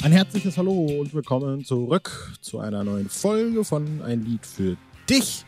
Ein 0.00 0.12
herzliches 0.12 0.56
Hallo 0.56 1.00
und 1.00 1.12
willkommen 1.12 1.64
zurück 1.64 2.32
zu 2.40 2.60
einer 2.60 2.84
neuen 2.84 3.08
Folge 3.08 3.64
von 3.64 4.00
Ein 4.00 4.24
Lied 4.24 4.46
für 4.46 4.76
dich, 5.10 5.44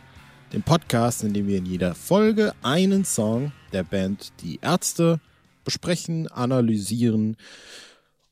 dem 0.53 0.63
Podcast, 0.63 1.23
in 1.23 1.33
dem 1.33 1.47
wir 1.47 1.59
in 1.59 1.67
jeder 1.67 1.95
Folge 1.95 2.53
einen 2.61 3.05
Song 3.05 3.53
der 3.73 3.85
Band 3.85 4.33
Die 4.43 4.59
Ärzte 4.61 5.21
besprechen, 5.65 6.27
analysieren 6.27 7.37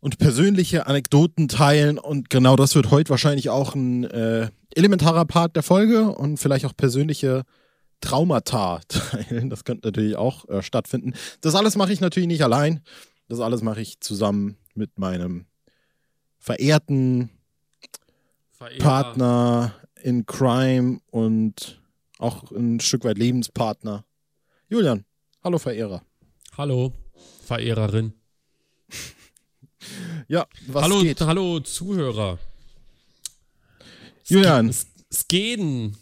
und 0.01 0.19
persönliche 0.19 0.89
Anekdoten 0.89 1.47
teilen. 1.47 1.99
Und 1.99 2.31
genau 2.31 2.57
das 2.57 2.75
wird 2.75 2.91
heute 2.91 3.11
wahrscheinlich 3.11 3.49
auch 3.49 3.77
ein 3.77 4.03
äh, 4.03 4.51
elementarer 4.75 5.25
Part 5.25 5.55
der 5.55 5.63
Folge 5.63 6.11
und 6.11 6.39
vielleicht 6.39 6.65
auch 6.65 6.77
persönliche 6.77 7.45
Traumata 8.01 8.81
teilen. 8.89 9.51
Das 9.51 9.63
könnte 9.63 9.87
natürlich 9.87 10.17
auch 10.17 10.49
äh, 10.49 10.63
stattfinden. 10.63 11.15
Das 11.43 11.55
alles 11.55 11.77
mache 11.77 11.93
ich 11.93 12.01
natürlich 12.01 12.27
nicht 12.29 12.43
allein. 12.43 12.81
Das 13.29 13.39
alles 13.39 13.63
mache 13.63 13.81
ich 13.81 14.01
zusammen 14.01 14.57
mit 14.75 14.99
meinem 14.99 15.47
verehrten 16.39 17.31
Verehrer. 18.53 18.79
Partner 18.79 19.75
in 20.03 20.27
Crime 20.27 21.01
und 21.11 21.81
auch 22.19 22.51
ein 22.51 22.81
Stück 22.81 23.05
weit 23.05 23.19
Lebenspartner. 23.19 24.05
Julian, 24.69 25.05
hallo 25.43 25.59
Verehrer. 25.59 26.03
Hallo, 26.57 26.93
Verehrerin. 27.45 28.13
ja, 30.29 30.47
was 30.67 30.83
hallo, 30.83 31.01
geht? 31.01 31.21
Hallo, 31.21 31.61
Zuhörer. 31.61 32.39
Julian. 34.25 34.75
Skeden. 35.13 35.97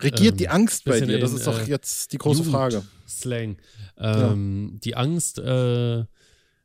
Regiert 0.00 0.32
ähm, 0.32 0.38
die 0.38 0.48
Angst 0.48 0.84
bei 0.84 1.00
dir? 1.00 1.18
Das 1.18 1.32
ist 1.32 1.46
doch 1.46 1.60
äh, 1.60 1.70
jetzt 1.70 2.12
die 2.12 2.18
große 2.18 2.44
Frage. 2.44 2.82
Slang. 3.08 3.56
Ähm, 3.98 4.70
ja. 4.72 4.78
Die 4.80 4.96
Angst 4.96 5.38
äh, 5.38 6.04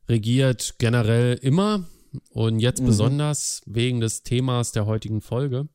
regiert 0.08 0.74
generell 0.78 1.34
immer 1.34 1.84
und 2.30 2.60
jetzt 2.60 2.80
mhm. 2.80 2.86
besonders 2.86 3.62
wegen 3.66 4.00
des 4.00 4.22
Themas 4.22 4.72
der 4.72 4.86
heutigen 4.86 5.20
Folge. 5.20 5.68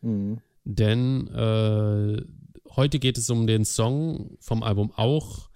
Mhm. 0.00 0.38
Denn 0.64 1.28
äh, 1.28 2.22
heute 2.70 2.98
geht 2.98 3.18
es 3.18 3.28
um 3.30 3.46
den 3.46 3.64
Song 3.64 4.36
vom 4.40 4.62
Album 4.62 4.92
auch 4.96 5.50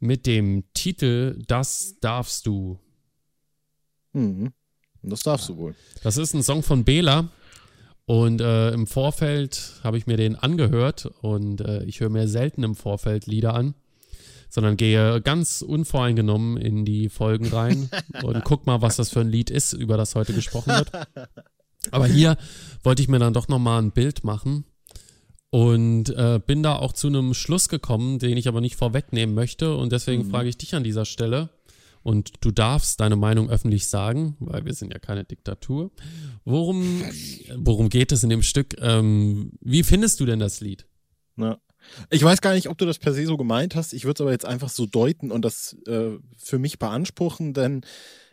mit 0.00 0.26
dem 0.26 0.64
Titel 0.74 1.40
Das 1.46 1.96
darfst 2.00 2.46
du. 2.46 2.78
Mhm. 4.12 4.52
Das 5.02 5.22
darfst 5.22 5.48
du 5.48 5.56
wohl. 5.56 5.74
Das 6.02 6.16
ist 6.16 6.34
ein 6.34 6.42
Song 6.42 6.62
von 6.62 6.84
Bela. 6.84 7.30
Und 8.04 8.40
äh, 8.40 8.70
im 8.70 8.86
Vorfeld 8.86 9.80
habe 9.84 9.98
ich 9.98 10.06
mir 10.06 10.16
den 10.16 10.34
angehört 10.34 11.10
und 11.20 11.60
äh, 11.60 11.84
ich 11.84 12.00
höre 12.00 12.08
mir 12.08 12.26
selten 12.26 12.62
im 12.62 12.74
Vorfeld 12.74 13.26
Lieder 13.26 13.52
an 13.54 13.74
sondern 14.48 14.76
gehe 14.76 15.20
ganz 15.20 15.62
unvoreingenommen 15.62 16.56
in 16.56 16.84
die 16.84 17.08
Folgen 17.08 17.48
rein 17.48 17.90
und 18.22 18.44
guck 18.44 18.66
mal, 18.66 18.82
was 18.82 18.96
das 18.96 19.10
für 19.10 19.20
ein 19.20 19.28
Lied 19.28 19.50
ist, 19.50 19.72
über 19.72 19.96
das 19.96 20.14
heute 20.14 20.32
gesprochen 20.32 20.72
wird. 20.72 20.90
Aber 21.90 22.06
hier 22.06 22.36
wollte 22.82 23.02
ich 23.02 23.08
mir 23.08 23.18
dann 23.18 23.32
doch 23.32 23.48
nochmal 23.48 23.82
ein 23.82 23.92
Bild 23.92 24.24
machen 24.24 24.64
und 25.50 26.10
äh, 26.10 26.40
bin 26.44 26.62
da 26.62 26.76
auch 26.76 26.92
zu 26.92 27.06
einem 27.06 27.34
Schluss 27.34 27.68
gekommen, 27.68 28.18
den 28.18 28.36
ich 28.36 28.48
aber 28.48 28.60
nicht 28.60 28.76
vorwegnehmen 28.76 29.34
möchte. 29.34 29.76
Und 29.76 29.92
deswegen 29.92 30.26
mhm. 30.26 30.30
frage 30.30 30.48
ich 30.48 30.58
dich 30.58 30.74
an 30.74 30.84
dieser 30.84 31.04
Stelle. 31.04 31.50
Und 32.02 32.32
du 32.40 32.50
darfst 32.50 33.00
deine 33.00 33.16
Meinung 33.16 33.50
öffentlich 33.50 33.88
sagen, 33.88 34.36
weil 34.38 34.64
wir 34.64 34.72
sind 34.74 34.92
ja 34.92 34.98
keine 34.98 35.24
Diktatur. 35.24 35.90
Worum, 36.44 37.02
worum 37.56 37.88
geht 37.88 38.12
es 38.12 38.22
in 38.22 38.30
dem 38.30 38.42
Stück? 38.42 38.76
Ähm, 38.80 39.52
wie 39.60 39.82
findest 39.82 40.20
du 40.20 40.26
denn 40.26 40.38
das 40.38 40.60
Lied? 40.60 40.86
Na, 41.36 41.58
ich 42.10 42.22
weiß 42.22 42.40
gar 42.40 42.54
nicht, 42.54 42.68
ob 42.68 42.78
du 42.78 42.86
das 42.86 42.98
per 42.98 43.12
se 43.12 43.26
so 43.26 43.36
gemeint 43.36 43.74
hast. 43.74 43.92
Ich 43.92 44.04
würde 44.04 44.18
es 44.18 44.20
aber 44.20 44.32
jetzt 44.32 44.44
einfach 44.44 44.68
so 44.68 44.86
deuten 44.86 45.30
und 45.30 45.44
das 45.44 45.76
äh, 45.86 46.18
für 46.36 46.58
mich 46.58 46.78
beanspruchen, 46.78 47.54
denn 47.54 47.82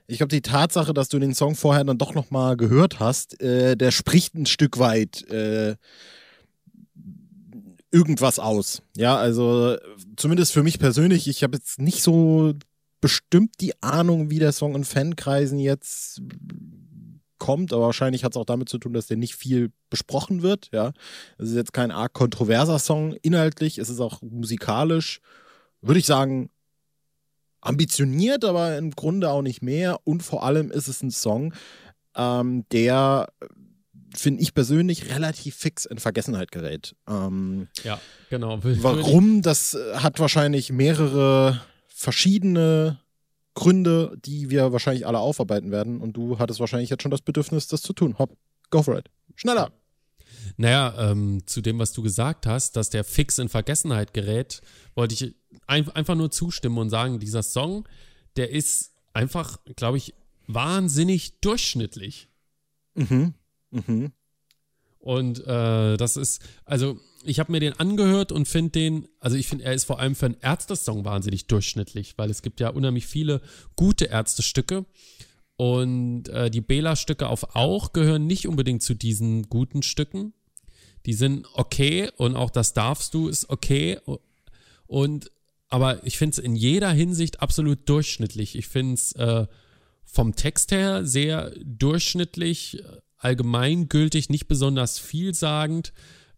ich 0.07 0.17
glaube, 0.17 0.29
die 0.29 0.41
Tatsache, 0.41 0.93
dass 0.93 1.09
du 1.09 1.17
den 1.17 1.33
Song 1.33 1.55
vorher 1.55 1.83
dann 1.83 1.97
doch 1.97 2.13
nochmal 2.13 2.57
gehört 2.57 2.99
hast, 2.99 3.41
äh, 3.41 3.75
der 3.75 3.91
spricht 3.91 4.35
ein 4.35 4.45
Stück 4.45 4.77
weit 4.77 5.27
äh, 5.29 5.75
irgendwas 7.91 8.39
aus. 8.39 8.81
Ja, 8.95 9.17
also 9.17 9.77
zumindest 10.15 10.51
für 10.51 10.63
mich 10.63 10.79
persönlich, 10.79 11.27
ich 11.27 11.43
habe 11.43 11.55
jetzt 11.55 11.79
nicht 11.79 12.03
so 12.03 12.53
bestimmt 13.01 13.55
die 13.61 13.81
Ahnung, 13.81 14.29
wie 14.29 14.39
der 14.39 14.51
Song 14.51 14.75
in 14.75 14.83
Fankreisen 14.83 15.59
jetzt 15.59 16.21
kommt, 17.37 17.73
aber 17.73 17.85
wahrscheinlich 17.85 18.23
hat 18.23 18.33
es 18.33 18.37
auch 18.37 18.45
damit 18.45 18.69
zu 18.69 18.77
tun, 18.77 18.93
dass 18.93 19.07
der 19.07 19.17
nicht 19.17 19.35
viel 19.35 19.71
besprochen 19.89 20.41
wird. 20.41 20.69
Ja, 20.71 20.93
es 21.37 21.49
ist 21.49 21.55
jetzt 21.55 21.73
kein 21.73 21.91
arg 21.91 22.13
kontroverser 22.13 22.79
Song 22.79 23.13
inhaltlich, 23.21 23.77
es 23.77 23.89
ist 23.89 23.99
auch 23.99 24.21
musikalisch, 24.21 25.19
würde 25.81 25.99
ich 25.99 26.05
sagen, 26.05 26.49
ambitioniert, 27.61 28.45
aber 28.45 28.77
im 28.77 28.91
Grunde 28.91 29.29
auch 29.29 29.41
nicht 29.41 29.61
mehr. 29.61 29.99
Und 30.03 30.21
vor 30.21 30.43
allem 30.43 30.71
ist 30.71 30.87
es 30.87 31.01
ein 31.01 31.11
Song, 31.11 31.53
ähm, 32.15 32.65
der 32.71 33.27
finde 34.15 34.41
ich 34.41 34.53
persönlich 34.53 35.09
relativ 35.09 35.55
fix 35.55 35.85
in 35.85 35.99
Vergessenheit 35.99 36.51
gerät. 36.51 36.95
Ähm, 37.07 37.67
ja, 37.83 37.99
genau. 38.29 38.59
Warum? 38.61 39.41
Das 39.41 39.77
hat 39.95 40.19
wahrscheinlich 40.19 40.71
mehrere 40.71 41.61
verschiedene 41.87 42.99
Gründe, 43.55 44.17
die 44.23 44.49
wir 44.49 44.71
wahrscheinlich 44.71 45.07
alle 45.07 45.19
aufarbeiten 45.19 45.71
werden. 45.71 45.99
Und 46.01 46.13
du 46.13 46.37
hattest 46.37 46.59
wahrscheinlich 46.59 46.89
jetzt 46.89 47.01
schon 47.01 47.11
das 47.11 47.21
Bedürfnis, 47.21 47.67
das 47.67 47.81
zu 47.81 47.93
tun. 47.93 48.19
Hopp, 48.19 48.37
go 48.69 48.83
for 48.83 48.97
it. 48.97 49.09
Schneller. 49.35 49.71
Naja, 50.57 51.11
ähm, 51.11 51.41
zu 51.45 51.61
dem, 51.61 51.79
was 51.79 51.93
du 51.93 52.01
gesagt 52.01 52.45
hast, 52.45 52.75
dass 52.75 52.89
der 52.89 53.03
fix 53.03 53.39
in 53.39 53.49
Vergessenheit 53.49 54.13
gerät, 54.13 54.61
wollte 54.93 55.13
ich 55.13 55.35
ein, 55.67 55.89
einfach 55.89 56.15
nur 56.15 56.31
zustimmen 56.31 56.77
und 56.77 56.89
sagen, 56.89 57.19
dieser 57.19 57.43
Song, 57.43 57.87
der 58.35 58.51
ist 58.51 58.93
einfach, 59.13 59.57
glaube 59.75 59.97
ich, 59.97 60.13
wahnsinnig 60.47 61.39
durchschnittlich. 61.39 62.29
Mhm. 62.93 63.33
Mhm. 63.71 64.11
Und 64.99 65.39
äh, 65.45 65.97
das 65.97 66.17
ist, 66.17 66.41
also 66.65 66.99
ich 67.25 67.39
habe 67.39 67.51
mir 67.51 67.59
den 67.59 67.73
angehört 67.79 68.31
und 68.31 68.47
finde 68.47 68.71
den, 68.71 69.07
also 69.19 69.35
ich 69.35 69.47
finde, 69.47 69.65
er 69.65 69.73
ist 69.73 69.85
vor 69.85 69.99
allem 69.99 70.15
für 70.15 70.27
einen 70.27 70.37
Ärzte-Song 70.41 71.05
wahnsinnig 71.05 71.47
durchschnittlich, 71.47 72.17
weil 72.17 72.29
es 72.29 72.41
gibt 72.41 72.59
ja 72.59 72.69
unheimlich 72.69 73.07
viele 73.07 73.41
gute 73.75 74.05
Ärzte-Stücke. 74.05 74.85
Und 75.57 76.27
äh, 76.29 76.49
die 76.51 76.61
Bela-Stücke 76.61 77.27
auf 77.27 77.55
Auch 77.55 77.93
gehören 77.93 78.27
nicht 78.27 78.47
unbedingt 78.47 78.83
zu 78.83 78.93
diesen 78.93 79.49
guten 79.49 79.83
Stücken. 79.83 80.33
Die 81.05 81.13
sind 81.13 81.47
okay 81.53 82.09
und 82.17 82.35
auch 82.35 82.49
das 82.49 82.73
darfst 82.73 83.13
du 83.13 83.27
ist 83.27 83.49
okay. 83.49 83.99
Und 84.87 85.31
aber 85.69 86.05
ich 86.05 86.17
finde 86.17 86.33
es 86.33 86.37
in 86.39 86.55
jeder 86.55 86.91
Hinsicht 86.91 87.41
absolut 87.41 87.87
durchschnittlich. 87.89 88.55
Ich 88.55 88.67
finde 88.67 88.93
es 88.95 89.11
äh, 89.13 89.47
vom 90.03 90.35
Text 90.35 90.71
her 90.71 91.05
sehr 91.05 91.51
durchschnittlich, 91.63 92.83
allgemeingültig, 93.17 94.29
nicht 94.29 94.47
besonders 94.47 94.99
vielsagend. 94.99 95.93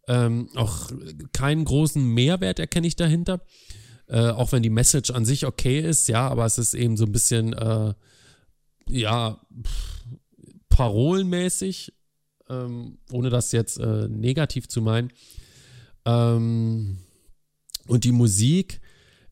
Ähm, 0.08 0.50
auch 0.56 0.90
keinen 1.34 1.66
großen 1.66 2.04
Mehrwert 2.04 2.60
erkenne 2.60 2.88
ich 2.88 2.96
dahinter. 2.96 3.42
Äh, 4.08 4.30
auch 4.30 4.54
wenn 4.54 4.64
die 4.64 4.70
Message 4.70 5.12
an 5.12 5.26
sich 5.26 5.46
okay 5.46 5.82
ist, 5.82 6.08
ja, 6.08 6.28
aber 6.30 6.46
es 6.46 6.58
ist 6.58 6.74
eben 6.74 6.96
so 6.96 7.06
ein 7.06 7.12
bisschen, 7.12 7.52
äh, 7.54 7.94
ja, 8.90 9.42
parolenmäßig, 10.70 11.94
ähm, 12.50 13.00
ohne 13.12 13.30
das 13.30 13.52
jetzt 13.52 13.80
äh, 13.80 14.08
negativ 14.08 14.70
zu 14.70 14.82
meinen. 14.82 15.12
Ähm, 16.06 17.00
und 17.88 18.04
die 18.04 18.12
Musik 18.12 18.80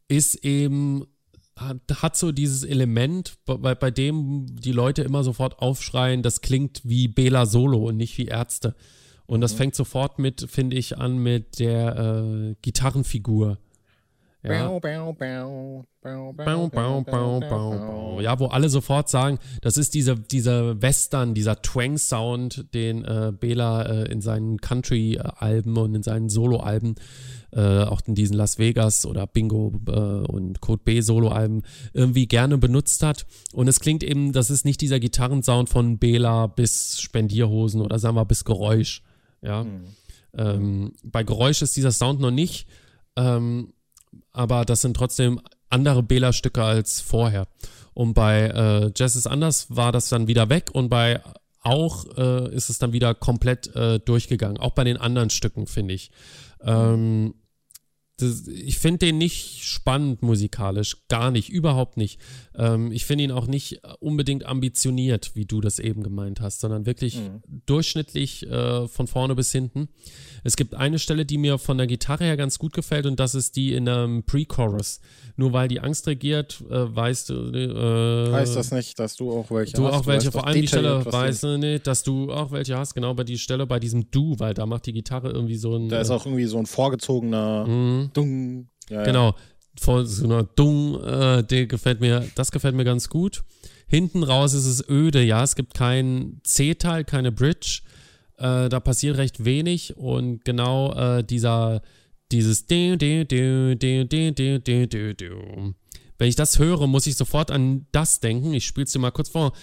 ist 0.08 0.36
eben, 0.44 1.06
hat, 1.56 1.78
hat 2.02 2.18
so 2.18 2.32
dieses 2.32 2.64
Element, 2.64 3.38
bei, 3.46 3.76
bei 3.76 3.92
dem 3.92 4.48
die 4.60 4.72
Leute 4.72 5.04
immer 5.04 5.24
sofort 5.24 5.60
aufschreien, 5.60 6.22
das 6.22 6.42
klingt 6.42 6.82
wie 6.84 7.08
Bela 7.08 7.46
Solo 7.46 7.88
und 7.88 7.98
nicht 7.98 8.18
wie 8.18 8.26
Ärzte. 8.26 8.76
Und 9.28 9.42
das 9.42 9.54
mhm. 9.54 9.58
fängt 9.58 9.76
sofort 9.76 10.20
mit, 10.20 10.48
finde 10.50 10.76
ich, 10.78 10.98
an 10.98 11.18
mit 11.18 11.60
der 11.60 11.96
äh, 11.98 12.56
Gitarrenfigur. 12.62 13.58
Ja. 18.22 18.22
ja, 18.22 18.40
wo 18.40 18.46
alle 18.46 18.70
sofort 18.70 19.10
sagen, 19.10 19.40
das 19.62 19.78
ist 19.78 19.96
dieser, 19.96 20.16
dieser 20.16 20.80
Western, 20.82 21.34
dieser 21.34 21.64
Twang-Sound, 21.64 22.74
den 22.76 23.04
äh, 23.06 23.34
Bela 23.38 23.82
äh, 23.82 24.12
in 24.12 24.22
seinen 24.22 24.62
Country-Alben 24.62 25.76
und 25.78 25.96
in 25.96 26.04
seinen 26.04 26.30
Solo-Alben, 26.30 26.94
äh, 27.54 27.84
auch 27.86 28.02
in 28.06 28.14
diesen 28.14 28.36
Las 28.36 28.60
Vegas 28.60 29.08
oder 29.08 29.26
Bingo 29.26 29.74
äh, 29.88 29.92
und 29.92 30.62
Code 30.62 30.84
B 30.86 31.02
Solo-Alben 31.02 31.64
irgendwie 31.94 32.28
gerne 32.28 32.60
benutzt 32.60 33.02
hat. 33.02 33.26
Und 33.52 33.68
es 33.68 33.80
klingt 33.80 34.04
eben, 34.04 34.32
das 34.32 34.52
ist 34.52 34.64
nicht 34.64 34.80
dieser 34.82 35.00
Gitarrensound 35.00 35.70
von 35.70 35.98
Bela 35.98 36.46
bis 36.46 37.02
Spendierhosen 37.02 37.82
oder 37.82 37.98
sagen 37.98 38.16
wir 38.16 38.26
bis 38.26 38.46
Geräusch, 38.46 39.02
ja. 39.46 39.64
Mhm. 39.64 39.86
Ähm, 40.38 40.94
bei 41.04 41.24
Geräusch 41.24 41.62
ist 41.62 41.78
dieser 41.78 41.92
Sound 41.92 42.20
noch 42.20 42.32
nicht, 42.32 42.68
ähm, 43.16 43.74
aber 44.32 44.66
das 44.66 44.82
sind 44.82 44.96
trotzdem 44.96 45.40
andere 45.70 46.04
Bela-Stücke 46.04 46.64
als 46.64 47.02
vorher. 47.02 47.48
Und 47.94 48.14
bei 48.14 48.48
äh, 48.48 48.92
Jazz 48.96 49.16
ist 49.16 49.28
anders 49.28 49.68
war 49.70 49.92
das 49.92 50.10
dann 50.10 50.28
wieder 50.28 50.50
weg 50.50 50.70
und 50.74 50.90
bei 50.90 51.22
auch 51.62 52.06
äh, 52.18 52.54
ist 52.54 52.70
es 52.70 52.78
dann 52.78 52.94
wieder 52.94 53.16
komplett 53.16 53.74
äh, 53.76 54.00
durchgegangen. 54.00 54.58
Auch 54.58 54.72
bei 54.72 54.84
den 54.84 54.98
anderen 54.98 55.30
Stücken, 55.30 55.66
finde 55.66 55.96
ich. 55.96 56.12
Ähm, 56.62 57.34
das, 58.18 58.48
ich 58.48 58.80
finde 58.80 59.00
den 59.00 59.18
nicht 59.18 59.64
spannend 59.64 60.22
musikalisch, 60.22 61.08
gar 61.10 61.32
nicht, 61.32 61.50
überhaupt 61.50 61.98
nicht. 61.98 62.20
Ähm, 62.56 62.92
ich 62.94 63.04
finde 63.06 63.26
ihn 63.26 63.32
auch 63.32 63.48
nicht 63.48 63.82
unbedingt 64.00 64.46
ambitioniert, 64.46 65.32
wie 65.36 65.46
du 65.46 65.60
das 65.60 65.80
eben 65.80 66.02
gemeint 66.02 66.40
hast, 66.40 66.62
sondern 66.62 66.86
wirklich 66.86 67.18
mhm. 67.18 67.42
durchschnittlich 67.66 68.50
äh, 68.50 68.88
von 68.88 69.08
vorne 69.08 69.36
bis 69.36 69.52
hinten. 69.52 69.90
Es 70.46 70.56
gibt 70.56 70.76
eine 70.76 70.98
Stelle, 70.98 71.26
die 71.26 71.38
mir 71.38 71.58
von 71.58 71.78
der 71.78 71.88
Gitarre 71.88 72.24
her 72.24 72.38
ganz 72.38 72.58
gut 72.58 72.72
gefällt 72.72 73.06
und 73.06 73.20
das 73.20 73.36
ist 73.36 73.58
die 73.58 73.74
in 73.74 73.90
einem 73.90 74.24
Pre-Chorus. 74.24 75.02
Nur 75.36 75.52
weil 75.52 75.68
die 75.68 75.82
Angst 75.82 76.08
regiert, 76.08 76.64
äh, 76.70 76.96
weißt 76.96 77.30
du. 77.30 77.52
Äh, 77.52 78.32
heißt 78.32 78.56
das 78.56 78.72
nicht, 78.72 78.98
dass 78.98 79.18
du 79.18 79.32
auch 79.32 79.52
welche 79.52 79.74
du 79.74 79.88
hast? 79.88 79.94
Auch 79.94 80.06
welche, 80.06 80.32
vor 80.32 80.48
allem 80.48 80.62
die 80.62 80.68
Stelle, 80.68 81.06
weißt 81.06 81.44
du 81.44 81.58
nicht, 81.58 81.86
dass 81.86 82.04
du 82.04 82.32
auch 82.32 82.52
welche 82.52 82.78
hast, 82.78 82.94
genau 82.94 83.14
bei 83.14 83.26
die 83.26 83.38
Stelle 83.38 83.68
bei 83.68 83.80
diesem 83.80 84.10
Du, 84.10 84.40
weil 84.40 84.54
da 84.54 84.66
macht 84.66 84.86
die 84.86 84.94
Gitarre 84.94 85.32
irgendwie 85.32 85.58
so 85.58 85.76
ein. 85.76 85.90
Da 85.90 86.00
ist 86.00 86.12
auch 86.12 86.26
irgendwie 86.26 86.46
so 86.46 86.58
ein 86.58 86.66
vorgezogener. 86.66 87.66
Mhm 87.68 88.05
Dung. 88.14 88.70
Ja, 88.90 89.04
genau. 89.04 89.30
Ja. 89.30 89.36
Vor 89.80 90.06
so 90.06 90.26
einer 90.26 90.44
Dung, 90.44 91.04
äh, 91.04 91.44
der 91.44 91.68
gefällt 91.68 92.00
mir, 92.00 92.26
das 92.36 92.52
gefällt 92.52 92.76
mir 92.76 92.86
ganz 92.86 93.10
gut. 93.10 93.44
Hinten 93.88 94.24
raus 94.24 94.54
ist 94.54 94.66
es 94.66 94.88
öde, 94.90 95.22
ja, 95.22 95.44
es 95.44 95.56
gibt 95.56 95.74
kein 95.74 96.40
C-Teil, 96.44 97.04
keine 97.04 97.32
Bridge. 97.32 97.82
Äh, 98.38 98.70
da 98.70 98.80
passiert 98.80 99.18
recht 99.18 99.46
wenig 99.46 99.96
und 99.98 100.44
genau 100.44 100.94
äh, 100.94 101.24
dieser, 101.24 101.82
dieses 102.32 102.66
Wenn 106.18 106.30
ich 106.30 106.36
das 106.36 106.60
höre, 106.60 106.88
muss 106.88 107.08
ich 107.08 107.16
sofort 107.16 107.52
an 107.52 107.88
das 107.92 108.20
denken. 108.20 108.54
Ich 108.54 108.66
spiele 108.66 108.86
es 108.86 108.92
dir 108.92 109.00
mal 109.00 109.12
kurz 109.12 109.30
vor. 109.30 109.54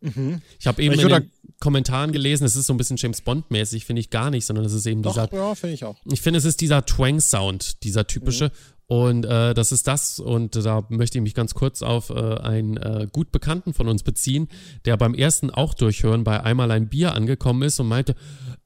Mhm. 0.00 0.42
Ich 0.58 0.66
habe 0.66 0.82
eben 0.82 0.98
in 0.98 1.08
den 1.08 1.30
Kommentaren 1.62 2.10
gelesen, 2.10 2.44
es 2.44 2.56
ist 2.56 2.66
so 2.66 2.74
ein 2.74 2.76
bisschen 2.76 2.96
James 2.96 3.20
Bond-mäßig, 3.20 3.84
finde 3.84 4.00
ich 4.00 4.10
gar 4.10 4.30
nicht, 4.30 4.44
sondern 4.44 4.64
es 4.64 4.72
ist 4.72 4.84
eben 4.84 5.02
Doch, 5.02 5.12
dieser. 5.12 5.32
Ja, 5.32 5.54
finde 5.54 5.74
ich 5.74 5.84
auch. 5.84 5.96
Ich 6.04 6.20
finde, 6.20 6.38
es 6.38 6.44
ist 6.44 6.60
dieser 6.60 6.84
Twang-Sound, 6.84 7.84
dieser 7.84 8.08
typische. 8.08 8.46
Mhm. 8.46 8.50
Und 8.88 9.24
äh, 9.24 9.54
das 9.54 9.70
ist 9.70 9.86
das, 9.86 10.18
und 10.18 10.56
da 10.56 10.84
möchte 10.88 11.18
ich 11.18 11.22
mich 11.22 11.34
ganz 11.34 11.54
kurz 11.54 11.80
auf 11.80 12.10
äh, 12.10 12.14
einen 12.14 12.76
äh, 12.78 13.06
gut 13.10 13.30
Bekannten 13.30 13.74
von 13.74 13.88
uns 13.88 14.02
beziehen, 14.02 14.48
der 14.84 14.96
beim 14.96 15.14
ersten 15.14 15.50
auch 15.50 15.72
durchhören 15.72 16.24
bei 16.24 16.42
einmal 16.42 16.70
ein 16.72 16.88
Bier 16.88 17.14
angekommen 17.14 17.62
ist 17.62 17.78
und 17.78 17.86
meinte, 17.86 18.16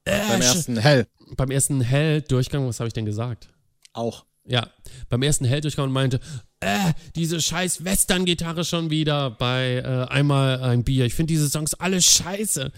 beim 0.03 0.41
ersten 0.41 0.77
Hell. 0.77 1.07
Beim 1.35 1.51
ersten 1.51 1.81
Hell-Durchgang, 1.81 2.67
was 2.67 2.79
habe 2.79 2.87
ich 2.87 2.93
denn 2.93 3.05
gesagt? 3.05 3.49
Auch. 3.93 4.25
Ja, 4.47 4.69
beim 5.09 5.21
ersten 5.21 5.45
Hell-Durchgang 5.45 5.87
und 5.87 5.91
meinte, 5.91 6.19
äh, 6.61 6.93
diese 7.15 7.41
scheiß 7.41 7.83
Western-Gitarre 7.83 8.63
schon 8.63 8.89
wieder 8.89 9.29
bei 9.31 9.75
äh, 9.75 10.11
einmal 10.11 10.61
ein 10.61 10.83
Bier. 10.83 11.05
Ich 11.05 11.15
finde 11.15 11.33
diese 11.33 11.49
Songs 11.49 11.73
alle 11.73 12.01
scheiße. 12.01 12.71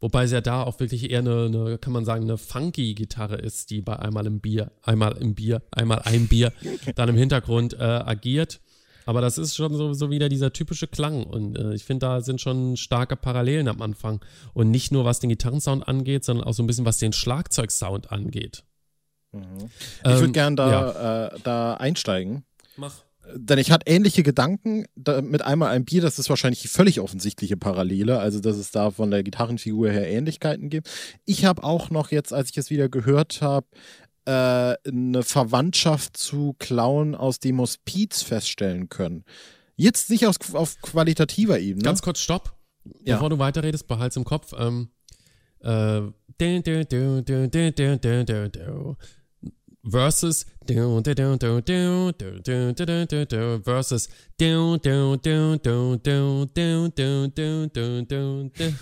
Wobei 0.00 0.24
es 0.24 0.32
ja 0.32 0.40
da 0.40 0.64
auch 0.64 0.80
wirklich 0.80 1.10
eher 1.10 1.20
eine, 1.20 1.46
eine 1.46 1.78
kann 1.78 1.92
man 1.92 2.04
sagen, 2.04 2.24
eine 2.24 2.36
funky 2.36 2.94
Gitarre 2.94 3.36
ist, 3.36 3.70
die 3.70 3.82
bei 3.82 3.96
einmal 3.96 4.26
im 4.26 4.40
Bier, 4.40 4.72
einmal 4.82 5.16
im 5.18 5.34
Bier, 5.34 5.62
einmal 5.70 6.02
ein 6.02 6.26
Bier 6.26 6.52
dann 6.96 7.08
im 7.08 7.16
Hintergrund 7.16 7.74
äh, 7.74 7.82
agiert. 7.82 8.60
Aber 9.06 9.20
das 9.20 9.38
ist 9.38 9.56
schon 9.56 9.74
so, 9.74 9.92
so 9.92 10.10
wieder 10.10 10.28
dieser 10.28 10.52
typische 10.52 10.86
Klang. 10.86 11.24
Und 11.24 11.58
äh, 11.58 11.74
ich 11.74 11.84
finde, 11.84 12.06
da 12.06 12.20
sind 12.20 12.40
schon 12.40 12.76
starke 12.76 13.16
Parallelen 13.16 13.68
am 13.68 13.82
Anfang. 13.82 14.20
Und 14.54 14.70
nicht 14.70 14.92
nur 14.92 15.04
was 15.04 15.20
den 15.20 15.30
Gitarrensound 15.30 15.86
angeht, 15.86 16.24
sondern 16.24 16.46
auch 16.46 16.54
so 16.54 16.62
ein 16.62 16.66
bisschen 16.66 16.86
was 16.86 16.98
den 16.98 17.12
Schlagzeugsound 17.12 18.12
angeht. 18.12 18.64
Mhm. 19.32 19.70
Ich 20.04 20.10
würde 20.10 20.24
ähm, 20.26 20.32
gerne 20.32 20.56
da, 20.56 20.70
ja. 20.70 21.26
äh, 21.26 21.38
da 21.42 21.74
einsteigen. 21.74 22.44
Mach. 22.76 22.94
Denn 23.34 23.58
ich 23.58 23.70
hatte 23.70 23.90
ähnliche 23.90 24.24
Gedanken 24.24 24.84
mit 25.22 25.42
einmal 25.42 25.70
ein 25.70 25.84
Bier, 25.84 26.02
das 26.02 26.18
ist 26.18 26.28
wahrscheinlich 26.28 26.62
die 26.62 26.68
völlig 26.68 26.98
offensichtliche 26.98 27.56
Parallele, 27.56 28.18
also 28.18 28.40
dass 28.40 28.56
es 28.56 28.72
da 28.72 28.90
von 28.90 29.12
der 29.12 29.22
Gitarrenfigur 29.22 29.90
her 29.90 30.10
Ähnlichkeiten 30.10 30.70
gibt. 30.70 30.90
Ich 31.24 31.44
habe 31.44 31.62
auch 31.62 31.90
noch 31.90 32.10
jetzt, 32.10 32.32
als 32.32 32.50
ich 32.50 32.58
es 32.58 32.70
wieder 32.70 32.88
gehört 32.88 33.40
habe, 33.40 33.66
äh, 34.24 34.74
eine 34.86 35.22
Verwandtschaft 35.22 36.16
zu 36.16 36.54
Clown 36.58 37.14
aus 37.14 37.40
dem 37.40 37.60
Hospiz 37.60 38.22
feststellen 38.22 38.88
können. 38.88 39.24
Jetzt 39.76 40.10
nicht 40.10 40.26
aus, 40.26 40.36
auf 40.52 40.80
qualitativer 40.80 41.58
Ebene. 41.58 41.84
Ganz 41.84 42.02
kurz, 42.02 42.20
stopp. 42.20 42.56
Ja. 43.04 43.16
Bevor 43.16 43.30
du 43.30 43.38
weiterredest, 43.38 43.86
behalt's 43.86 44.16
im 44.16 44.24
Kopf. 44.24 44.52
Ähm, 44.58 44.90
äh, 45.60 46.02
versus 49.84 50.46
versus 53.64 54.08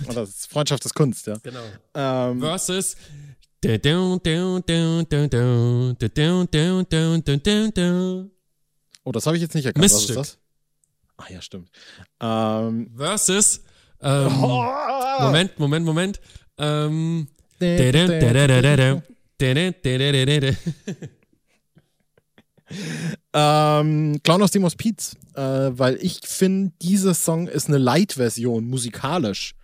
das 0.06 0.28
ist 0.28 0.50
Freundschaft 0.50 0.84
ist 0.84 0.94
Kunst, 0.94 1.26
ja. 1.26 1.36
Genau. 1.42 1.64
Ähm, 1.94 2.40
versus 2.40 2.96
Oh, 9.04 9.12
das 9.12 9.26
habe 9.26 9.36
ich 9.36 9.42
jetzt 9.42 9.54
nicht 9.54 9.66
erkannt. 9.66 9.82
Miststück. 9.82 10.16
Was 10.16 10.28
ist 10.28 10.36
das? 10.36 10.38
Ach 11.18 11.28
ja, 11.30 11.42
stimmt. 11.42 11.70
Ähm, 12.20 12.90
Versus. 12.96 13.62
Ähm, 14.00 14.42
oh. 14.42 14.64
Moment, 15.20 15.58
Moment, 15.58 15.84
Moment. 15.84 16.20
Ähm, 16.56 17.28
ähm, 23.34 24.20
Clown 24.22 24.42
aus 24.42 24.50
dem 24.52 24.64
Hospiz, 24.64 25.16
äh, 25.34 25.42
weil 25.42 25.98
ich 26.00 26.20
finde, 26.24 26.72
dieser 26.80 27.12
Song 27.14 27.48
ist 27.48 27.68
eine 27.68 27.78
Light-Version 27.78 28.64
musikalisch 28.64 29.54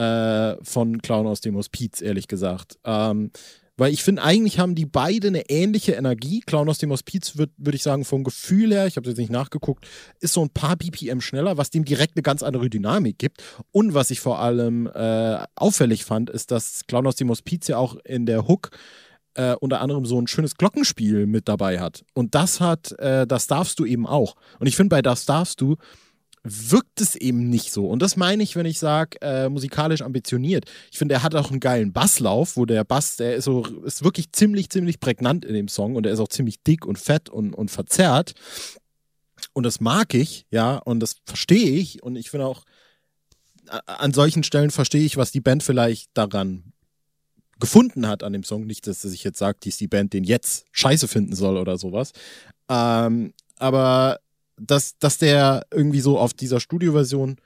äh, 0.00 0.56
von 0.62 1.02
Clown 1.02 1.26
aus 1.26 1.40
dem 1.40 1.56
Hospiz, 1.56 2.00
ehrlich 2.00 2.26
gesagt. 2.26 2.78
Ähm, 2.84 3.30
weil 3.76 3.92
ich 3.92 4.02
finde, 4.02 4.22
eigentlich 4.22 4.58
haben 4.58 4.74
die 4.74 4.84
beide 4.84 5.28
eine 5.28 5.48
ähnliche 5.48 5.92
Energie. 5.92 6.40
Clown 6.40 6.68
aus 6.68 6.78
dem 6.78 6.90
Hospiz 6.90 7.38
würde 7.38 7.52
würd 7.56 7.74
ich 7.74 7.82
sagen, 7.82 8.04
vom 8.04 8.24
Gefühl 8.24 8.72
her, 8.72 8.86
ich 8.86 8.96
habe 8.96 9.08
jetzt 9.08 9.16
nicht 9.16 9.32
nachgeguckt, 9.32 9.86
ist 10.20 10.34
so 10.34 10.42
ein 10.42 10.50
paar 10.50 10.76
BPM 10.76 11.20
schneller, 11.20 11.56
was 11.56 11.70
dem 11.70 11.86
direkt 11.86 12.16
eine 12.16 12.22
ganz 12.22 12.42
andere 12.42 12.68
Dynamik 12.68 13.18
gibt. 13.18 13.42
Und 13.72 13.94
was 13.94 14.10
ich 14.10 14.20
vor 14.20 14.38
allem 14.38 14.86
äh, 14.86 15.38
auffällig 15.54 16.04
fand, 16.04 16.28
ist, 16.28 16.50
dass 16.50 16.86
Clown 16.88 17.06
aus 17.06 17.16
dem 17.16 17.30
Hospiz 17.30 17.68
ja 17.68 17.78
auch 17.78 17.96
in 18.04 18.26
der 18.26 18.46
Hook 18.46 18.70
äh, 19.34 19.54
unter 19.54 19.80
anderem 19.80 20.04
so 20.04 20.20
ein 20.20 20.26
schönes 20.26 20.56
Glockenspiel 20.56 21.26
mit 21.26 21.48
dabei 21.48 21.80
hat. 21.80 22.04
Und 22.12 22.34
das 22.34 22.60
hat, 22.60 22.92
äh, 22.98 23.26
das 23.26 23.46
darfst 23.46 23.78
du 23.78 23.86
eben 23.86 24.06
auch. 24.06 24.36
Und 24.58 24.66
ich 24.66 24.76
finde, 24.76 24.94
bei 24.94 25.02
das 25.02 25.24
darfst 25.24 25.60
du 25.60 25.76
wirkt 26.42 27.00
es 27.00 27.16
eben 27.16 27.50
nicht 27.50 27.70
so. 27.72 27.86
Und 27.86 28.00
das 28.00 28.16
meine 28.16 28.42
ich, 28.42 28.56
wenn 28.56 28.66
ich 28.66 28.78
sage, 28.78 29.18
äh, 29.20 29.48
musikalisch 29.48 30.00
ambitioniert. 30.00 30.64
Ich 30.90 30.98
finde, 30.98 31.14
er 31.14 31.22
hat 31.22 31.34
auch 31.34 31.50
einen 31.50 31.60
geilen 31.60 31.92
Basslauf, 31.92 32.56
wo 32.56 32.64
der 32.64 32.84
Bass, 32.84 33.16
der 33.16 33.36
ist 33.36 33.44
so, 33.44 33.64
ist 33.84 34.02
wirklich 34.02 34.32
ziemlich, 34.32 34.70
ziemlich 34.70 35.00
prägnant 35.00 35.44
in 35.44 35.54
dem 35.54 35.68
Song 35.68 35.96
und 35.96 36.06
er 36.06 36.12
ist 36.12 36.20
auch 36.20 36.28
ziemlich 36.28 36.62
dick 36.62 36.86
und 36.86 36.98
fett 36.98 37.28
und, 37.28 37.54
und 37.54 37.70
verzerrt. 37.70 38.34
Und 39.52 39.64
das 39.64 39.80
mag 39.80 40.14
ich, 40.14 40.46
ja, 40.50 40.76
und 40.76 41.00
das 41.00 41.16
verstehe 41.24 41.78
ich. 41.78 42.02
Und 42.02 42.16
ich 42.16 42.30
finde 42.30 42.46
auch, 42.46 42.64
an 43.86 44.12
solchen 44.12 44.42
Stellen 44.42 44.70
verstehe 44.70 45.04
ich, 45.04 45.16
was 45.16 45.32
die 45.32 45.40
Band 45.40 45.62
vielleicht 45.62 46.10
daran 46.14 46.72
gefunden 47.58 48.08
hat 48.08 48.22
an 48.22 48.32
dem 48.32 48.42
Song. 48.42 48.66
Nicht, 48.66 48.86
dass 48.86 49.04
ich 49.04 49.22
jetzt 49.24 49.38
sage, 49.38 49.58
dass 49.64 49.76
die 49.76 49.86
Band 49.86 50.12
den 50.12 50.24
jetzt 50.24 50.64
scheiße 50.72 51.06
finden 51.06 51.34
soll 51.34 51.56
oder 51.58 51.78
sowas. 51.78 52.12
Ähm, 52.68 53.34
aber 53.58 54.18
dass, 54.60 54.98
dass 54.98 55.18
der 55.18 55.66
irgendwie 55.72 56.00
so 56.00 56.18
auf 56.18 56.34
dieser 56.34 56.60
Studioversion 56.60 57.36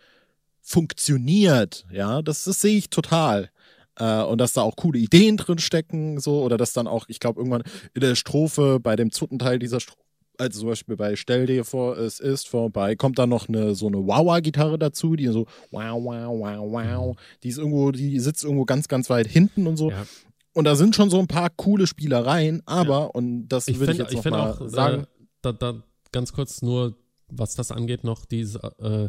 funktioniert, 0.61 1.85
ja, 1.92 2.23
das, 2.23 2.44
das 2.44 2.61
sehe 2.61 2.78
ich 2.78 2.90
total. 2.90 3.50
Äh, 3.97 4.23
und 4.23 4.40
dass 4.40 4.54
da 4.54 4.62
auch 4.62 4.76
coole 4.76 4.99
Ideen 4.99 5.37
drin 5.37 5.59
stecken, 5.59 6.18
so, 6.18 6.42
oder 6.42 6.56
dass 6.56 6.73
dann 6.73 6.87
auch, 6.87 7.04
ich 7.09 7.21
glaube, 7.21 7.40
irgendwann 7.40 7.62
in 7.94 8.00
der 8.00 8.14
Strophe, 8.14 8.80
bei 8.80 8.97
dem 8.97 9.12
zweiten 9.12 9.38
Teil 9.38 9.59
dieser 9.59 9.80
Strophe, 9.80 10.00
also 10.38 10.61
zum 10.61 10.71
Beispiel 10.71 10.97
bei 10.97 11.14
Stell 11.14 11.47
dir 11.47 11.64
vor, 11.64 11.97
es 11.97 12.18
ist 12.18 12.49
vorbei, 12.49 12.97
kommt 12.97 13.21
da 13.21 13.26
noch 13.26 13.49
eine 13.49 13.76
so 13.76 13.87
eine 13.87 13.99
Wawa-Gitarre 13.99 14.80
dazu, 14.80 15.14
die 15.14 15.28
so 15.28 15.47
wow, 15.71 16.02
wow, 16.02 16.40
wow, 16.40 16.73
wow, 16.73 17.16
die 17.44 17.49
ist 17.49 17.59
irgendwo, 17.59 17.92
die 17.92 18.18
sitzt 18.18 18.42
irgendwo 18.42 18.64
ganz, 18.64 18.88
ganz 18.88 19.09
weit 19.11 19.28
hinten 19.28 19.68
und 19.68 19.76
so. 19.76 19.90
Ja. 19.90 20.06
Und 20.54 20.64
da 20.64 20.75
sind 20.75 20.97
schon 20.97 21.11
so 21.11 21.21
ein 21.21 21.28
paar 21.28 21.50
coole 21.50 21.87
Spielereien, 21.87 22.62
aber, 22.66 23.00
ja. 23.00 23.04
und 23.04 23.49
das 23.49 23.68
würde 23.68 23.92
ich 23.92 23.99
jetzt 23.99 24.12
noch 24.12 24.25
ich 24.25 24.30
mal 24.30 24.50
auch, 24.50 24.68
sagen. 24.68 25.02
Äh, 25.02 25.06
da, 25.42 25.52
da 25.52 25.83
ganz 26.11 26.33
kurz 26.33 26.62
nur 26.62 26.97
was 27.37 27.55
das 27.55 27.71
angeht, 27.71 28.05
noch 28.05 28.25
diese 28.25 28.61
äh, 28.79 29.09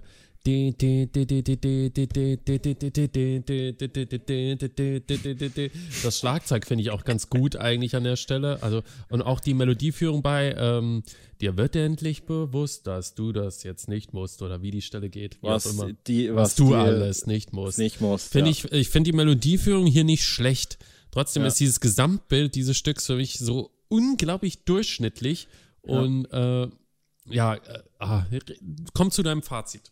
das 6.03 6.19
Schlagzeug 6.19 6.67
finde 6.67 6.83
ich 6.83 6.91
auch 6.91 7.03
ganz 7.03 7.29
gut 7.29 7.55
eigentlich 7.55 7.95
an 7.95 8.03
der 8.03 8.15
Stelle. 8.15 8.61
Also, 8.61 8.83
und 9.09 9.23
auch 9.23 9.39
die 9.39 9.55
Melodieführung 9.55 10.21
bei 10.21 10.53
ähm, 10.55 11.01
Dir 11.41 11.57
wird 11.57 11.75
endlich 11.75 12.25
bewusst, 12.25 12.85
dass 12.85 13.15
du 13.15 13.31
das 13.31 13.63
jetzt 13.63 13.89
nicht 13.89 14.13
musst 14.13 14.41
oder 14.43 14.61
wie 14.61 14.71
die 14.71 14.83
Stelle 14.83 15.09
geht. 15.09 15.37
Was, 15.41 15.65
immer, 15.65 15.91
die, 16.07 16.29
was, 16.33 16.51
was 16.51 16.55
du 16.55 16.75
alles 16.75 17.25
nicht 17.25 17.51
musst. 17.51 17.79
Nicht 17.79 17.99
musst 17.99 18.31
find 18.31 18.45
ja. 18.45 18.51
ich 18.51 18.71
ich 18.71 18.89
finde 18.89 19.11
die 19.11 19.17
Melodieführung 19.17 19.87
hier 19.87 20.03
nicht 20.03 20.25
schlecht. 20.25 20.77
Trotzdem 21.11 21.41
ja. 21.41 21.47
ist 21.47 21.59
dieses 21.59 21.79
Gesamtbild 21.79 22.53
dieses 22.55 22.77
Stücks 22.77 23.07
für 23.07 23.15
mich 23.15 23.39
so 23.39 23.71
unglaublich 23.87 24.63
durchschnittlich 24.63 25.47
und 25.81 26.27
ja. 26.31 26.63
äh, 26.63 26.69
ja, 27.25 27.55
äh, 27.55 27.83
ah, 27.99 28.25
komm 28.93 29.11
zu 29.11 29.23
deinem 29.23 29.41
Fazit. 29.41 29.91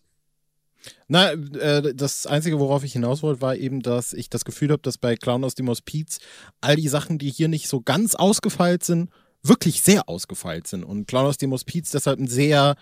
Na, 1.07 1.31
äh, 1.31 1.93
das 1.95 2.25
Einzige, 2.25 2.59
worauf 2.59 2.83
ich 2.83 2.93
hinaus 2.93 3.23
wollte, 3.23 3.41
war 3.41 3.55
eben, 3.55 3.81
dass 3.81 4.13
ich 4.13 4.29
das 4.29 4.45
Gefühl 4.45 4.71
habe, 4.71 4.81
dass 4.81 4.97
bei 4.97 5.15
Clown 5.15 5.43
aus 5.43 5.55
dem 5.55 5.69
Hospiz 5.69 6.19
all 6.61 6.75
die 6.75 6.87
Sachen, 6.87 7.17
die 7.17 7.29
hier 7.29 7.47
nicht 7.47 7.67
so 7.67 7.81
ganz 7.81 8.15
ausgefeilt 8.15 8.83
sind, 8.83 9.09
wirklich 9.43 9.81
sehr 9.81 10.09
ausgefeilt 10.09 10.67
sind. 10.67 10.83
Und 10.83 11.07
Clown 11.07 11.25
aus 11.25 11.37
dem 11.37 11.51
Hospiz 11.51 11.91
deshalb 11.91 12.19
ein 12.19 12.27
sehr 12.27 12.75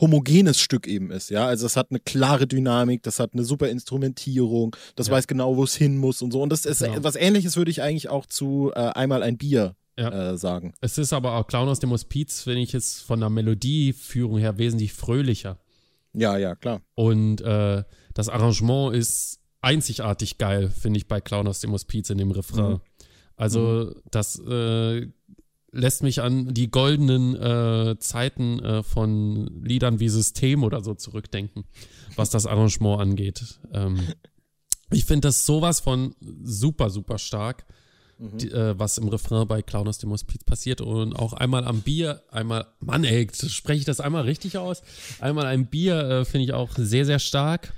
homogenes 0.00 0.60
Stück 0.60 0.86
eben 0.86 1.10
ist, 1.10 1.30
ja. 1.30 1.46
Also 1.46 1.66
es 1.66 1.76
hat 1.76 1.88
eine 1.90 1.98
klare 1.98 2.46
Dynamik, 2.46 3.02
das 3.02 3.18
hat 3.18 3.34
eine 3.34 3.42
super 3.42 3.68
Instrumentierung, 3.68 4.76
das 4.94 5.08
ja. 5.08 5.14
weiß 5.14 5.26
genau, 5.26 5.56
wo 5.56 5.64
es 5.64 5.74
hin 5.74 5.98
muss 5.98 6.22
und 6.22 6.32
so. 6.32 6.40
Und 6.40 6.50
das 6.50 6.64
ist 6.64 6.84
genau. 6.84 7.02
was 7.02 7.16
ähnliches 7.16 7.56
würde 7.56 7.72
ich 7.72 7.82
eigentlich 7.82 8.08
auch 8.08 8.26
zu 8.26 8.70
äh, 8.74 8.78
einmal 8.78 9.24
ein 9.24 9.38
Bier 9.38 9.74
ja. 9.98 10.32
äh, 10.32 10.38
sagen. 10.38 10.72
Es 10.80 10.98
ist 10.98 11.12
aber 11.12 11.34
auch 11.34 11.46
Clown 11.46 11.68
aus 11.68 11.80
dem 11.80 11.90
Hospiz, 11.90 12.46
wenn 12.46 12.58
ich 12.58 12.74
es 12.74 13.00
von 13.00 13.20
der 13.20 13.30
Melodieführung 13.30 14.38
her 14.38 14.58
wesentlich 14.58 14.92
fröhlicher. 14.92 15.58
Ja, 16.12 16.36
ja, 16.36 16.54
klar. 16.54 16.80
Und 16.94 17.40
äh, 17.40 17.84
das 18.14 18.28
Arrangement 18.28 18.94
ist 18.94 19.40
einzigartig 19.60 20.38
geil, 20.38 20.70
finde 20.70 20.98
ich, 20.98 21.08
bei 21.08 21.20
Clown 21.20 21.48
aus 21.48 21.60
dem 21.60 21.72
Hospiz 21.72 22.10
in 22.10 22.18
dem 22.18 22.30
Refrain. 22.30 22.72
Mhm. 22.72 22.80
Also, 23.36 23.92
mhm. 23.94 24.00
das 24.10 24.40
äh, 24.40 25.06
lässt 25.70 26.02
mich 26.02 26.22
an 26.22 26.54
die 26.54 26.70
goldenen 26.70 27.36
äh, 27.36 27.98
Zeiten 27.98 28.58
äh, 28.60 28.82
von 28.82 29.46
Liedern 29.62 30.00
wie 30.00 30.08
System 30.08 30.64
oder 30.64 30.82
so 30.82 30.94
zurückdenken, 30.94 31.64
was 32.16 32.30
das 32.30 32.46
Arrangement 32.46 33.00
angeht. 33.00 33.60
Ähm, 33.72 34.00
ich 34.90 35.04
finde 35.04 35.28
das 35.28 35.46
sowas 35.46 35.80
von 35.80 36.14
super, 36.42 36.90
super 36.90 37.18
stark, 37.18 37.66
mhm. 38.18 38.38
die, 38.38 38.50
äh, 38.50 38.78
was 38.78 38.98
im 38.98 39.08
Refrain 39.08 39.46
bei 39.46 39.62
Clown 39.62 39.88
aus 39.88 39.98
dem 39.98 40.10
Hospiz 40.10 40.44
passiert. 40.44 40.80
Und 40.80 41.14
auch 41.14 41.32
einmal 41.32 41.64
am 41.64 41.80
Bier, 41.80 42.22
einmal, 42.30 42.66
Mann 42.80 43.04
ey, 43.04 43.28
spreche 43.32 43.80
ich 43.80 43.84
das 43.84 44.00
einmal 44.00 44.22
richtig 44.22 44.58
aus? 44.58 44.82
Einmal 45.20 45.46
ein 45.46 45.66
Bier 45.66 45.98
äh, 45.98 46.24
finde 46.24 46.44
ich 46.44 46.52
auch 46.52 46.70
sehr, 46.76 47.04
sehr 47.04 47.18
stark. 47.18 47.72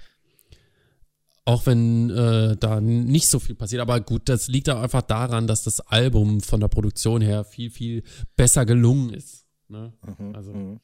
Auch 1.45 1.67
wenn 1.67 2.11
äh, 2.11 2.57
da 2.57 2.81
nicht 2.81 3.29
so 3.29 3.39
viel 3.39 3.55
passiert. 3.55 3.83
Aber 3.83 4.01
gut, 4.01 4.29
das 4.29 4.49
liegt 4.49 4.69
auch 4.69 4.81
einfach 4.81 5.03
daran, 5.03 5.47
dass 5.47 5.65
das 5.65 5.81
Album 5.81 6.41
von 6.41 6.61
der 6.61 6.69
Produktion 6.69 7.23
her 7.23 7.45
viel, 7.45 7.71
viel 7.71 8.03
besser 8.37 8.65
gelungen 8.67 9.11
ist. 9.15 9.47
Ne? 9.69 9.93
Mhm, 10.19 10.35
also, 10.35 10.53
mhm. 10.53 10.81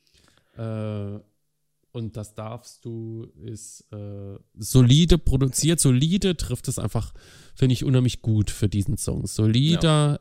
äh, 0.57 1.21
und 1.97 2.19
das 2.19 2.35
darfst 2.35 2.85
du, 2.85 3.33
ist 3.43 3.91
äh, 3.91 4.39
solide 4.55 5.17
produziert. 5.17 5.81
Solide 5.81 6.37
trifft 6.37 6.69
es 6.69 6.79
einfach, 6.79 7.15
finde 7.55 7.73
ich, 7.73 7.85
unheimlich 7.85 8.21
gut 8.21 8.51
für 8.51 8.69
diesen 8.69 8.99
Song. 8.99 9.27
Solider 9.27 10.21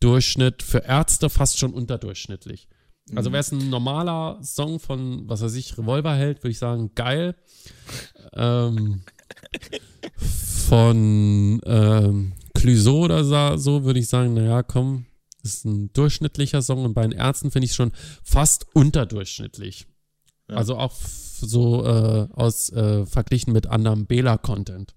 Durchschnitt, 0.00 0.62
für 0.62 0.80
Ärzte 0.80 1.30
fast 1.30 1.58
schon 1.58 1.72
unterdurchschnittlich. 1.72 2.68
Also 3.14 3.30
mhm. 3.30 3.32
wäre 3.32 3.40
es 3.40 3.52
ein 3.52 3.70
normaler 3.70 4.38
Song 4.42 4.78
von, 4.78 5.26
was 5.26 5.40
weiß 5.40 5.54
ich, 5.54 5.78
Revolverheld, 5.78 6.42
würde 6.42 6.50
ich 6.50 6.58
sagen, 6.58 6.90
geil. 6.94 7.34
ähm, 8.34 9.04
von 10.68 11.62
ähm, 11.64 12.34
Clouseau 12.52 13.04
oder 13.04 13.56
so 13.56 13.84
würde 13.84 14.00
ich 14.00 14.08
sagen, 14.08 14.34
naja, 14.34 14.62
komm, 14.62 15.06
ist 15.42 15.64
ein 15.64 15.90
durchschnittlicher 15.94 16.60
Song 16.60 16.84
und 16.84 16.92
bei 16.92 17.02
den 17.02 17.12
Ärzten 17.12 17.50
finde 17.50 17.64
ich 17.64 17.70
es 17.70 17.76
schon 17.76 17.92
fast 18.22 18.66
unterdurchschnittlich. 18.74 19.86
Ja. 20.48 20.56
Also 20.56 20.76
auch 20.76 20.92
so 20.92 21.84
äh, 21.84 22.28
aus 22.32 22.70
äh, 22.70 23.04
verglichen 23.06 23.52
mit 23.52 23.66
anderem 23.66 24.06
Bela-Content. 24.06 24.94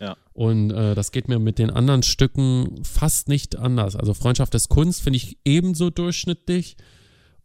Ja. 0.00 0.16
Und 0.32 0.70
äh, 0.70 0.94
das 0.94 1.12
geht 1.12 1.28
mir 1.28 1.38
mit 1.38 1.58
den 1.58 1.70
anderen 1.70 2.02
Stücken 2.02 2.82
fast 2.84 3.28
nicht 3.28 3.56
anders. 3.56 3.96
Also 3.96 4.14
Freundschaft 4.14 4.54
des 4.54 4.68
Kunst 4.68 5.02
finde 5.02 5.16
ich 5.16 5.38
ebenso 5.44 5.90
durchschnittlich. 5.90 6.76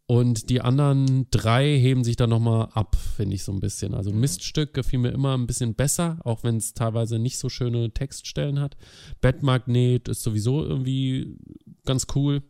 Und 0.06 0.50
die 0.50 0.60
anderen 0.60 1.28
drei 1.32 1.80
heben 1.80 2.04
sich 2.04 2.18
dann 2.18 2.30
nochmal 2.30 2.68
ab, 2.74 2.98
finde 3.16 3.36
ich 3.36 3.44
so 3.44 3.54
ein 3.54 3.62
bisschen. 3.62 3.94
Also 3.94 4.12
Miststück 4.12 4.74
gefiel 4.74 5.00
mir 5.00 5.12
immer 5.12 5.38
ein 5.38 5.48
bisschen 5.48 5.76
besser, 5.76 6.20
auch 6.26 6.44
wenn 6.44 6.58
es 6.58 6.74
teilweise 6.74 7.20
nicht 7.20 7.38
so 7.38 7.48
schöne 7.48 7.92
Textstellen 7.92 8.60
hat. 8.60 8.76
Bettmagnet 9.22 10.10
ist 10.10 10.22
sowieso 10.22 10.64
irgendwie 10.64 11.38
ganz 11.86 12.08
cool. 12.16 12.44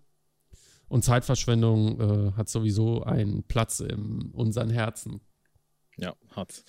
Und 0.94 1.04
Zeitverschwendung 1.04 2.00
äh, 2.00 2.32
hat 2.34 2.50
sowieso 2.50 3.02
einen 3.02 3.42
Platz 3.46 3.80
in 3.80 4.30
unseren 4.32 4.70
Herzen. 4.70 5.22
Ja, 5.98 6.14
hat. 6.30 6.64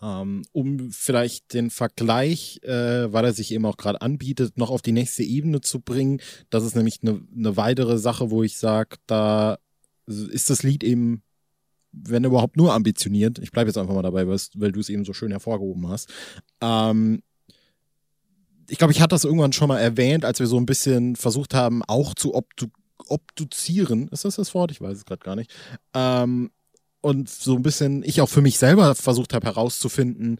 Ähm, 0.00 0.44
um 0.52 0.92
vielleicht 0.92 1.54
den 1.54 1.70
Vergleich, 1.70 2.60
äh, 2.62 3.12
weil 3.12 3.24
er 3.24 3.32
sich 3.32 3.50
eben 3.50 3.66
auch 3.66 3.76
gerade 3.76 4.00
anbietet, 4.00 4.58
noch 4.58 4.70
auf 4.70 4.80
die 4.80 4.92
nächste 4.92 5.24
Ebene 5.24 5.60
zu 5.60 5.80
bringen. 5.80 6.20
Das 6.50 6.62
ist 6.62 6.76
nämlich 6.76 7.00
eine 7.02 7.20
ne 7.32 7.56
weitere 7.56 7.98
Sache, 7.98 8.30
wo 8.30 8.44
ich 8.44 8.58
sage, 8.58 8.96
da 9.08 9.58
ist 10.06 10.50
das 10.50 10.62
Lied 10.62 10.84
eben, 10.84 11.24
wenn 11.90 12.22
überhaupt 12.22 12.56
nur 12.56 12.74
ambitioniert. 12.74 13.40
Ich 13.40 13.50
bleibe 13.50 13.70
jetzt 13.70 13.76
einfach 13.76 13.94
mal 13.94 14.02
dabei, 14.02 14.28
weil 14.28 14.70
du 14.70 14.78
es 14.78 14.88
eben 14.88 15.04
so 15.04 15.12
schön 15.12 15.32
hervorgehoben 15.32 15.88
hast. 15.88 16.08
Ähm, 16.60 17.24
ich 18.70 18.78
glaube, 18.78 18.92
ich 18.92 19.00
hatte 19.00 19.16
das 19.16 19.24
irgendwann 19.24 19.52
schon 19.52 19.66
mal 19.66 19.80
erwähnt, 19.80 20.24
als 20.24 20.38
wir 20.38 20.46
so 20.46 20.58
ein 20.58 20.66
bisschen 20.66 21.16
versucht 21.16 21.54
haben, 21.54 21.82
auch 21.82 22.14
zu 22.14 22.32
obduzieren. 23.08 24.08
Ist 24.08 24.24
das 24.24 24.36
das 24.36 24.54
Wort? 24.54 24.70
Ich 24.70 24.80
weiß 24.80 24.96
es 24.96 25.04
gerade 25.04 25.24
gar 25.24 25.36
nicht. 25.36 25.52
Ähm, 25.94 26.50
und 27.00 27.28
so 27.28 27.56
ein 27.56 27.62
bisschen, 27.62 28.02
ich 28.02 28.20
auch 28.20 28.28
für 28.28 28.40
mich 28.40 28.58
selber 28.58 28.94
versucht 28.94 29.34
habe 29.34 29.46
herauszufinden, 29.46 30.38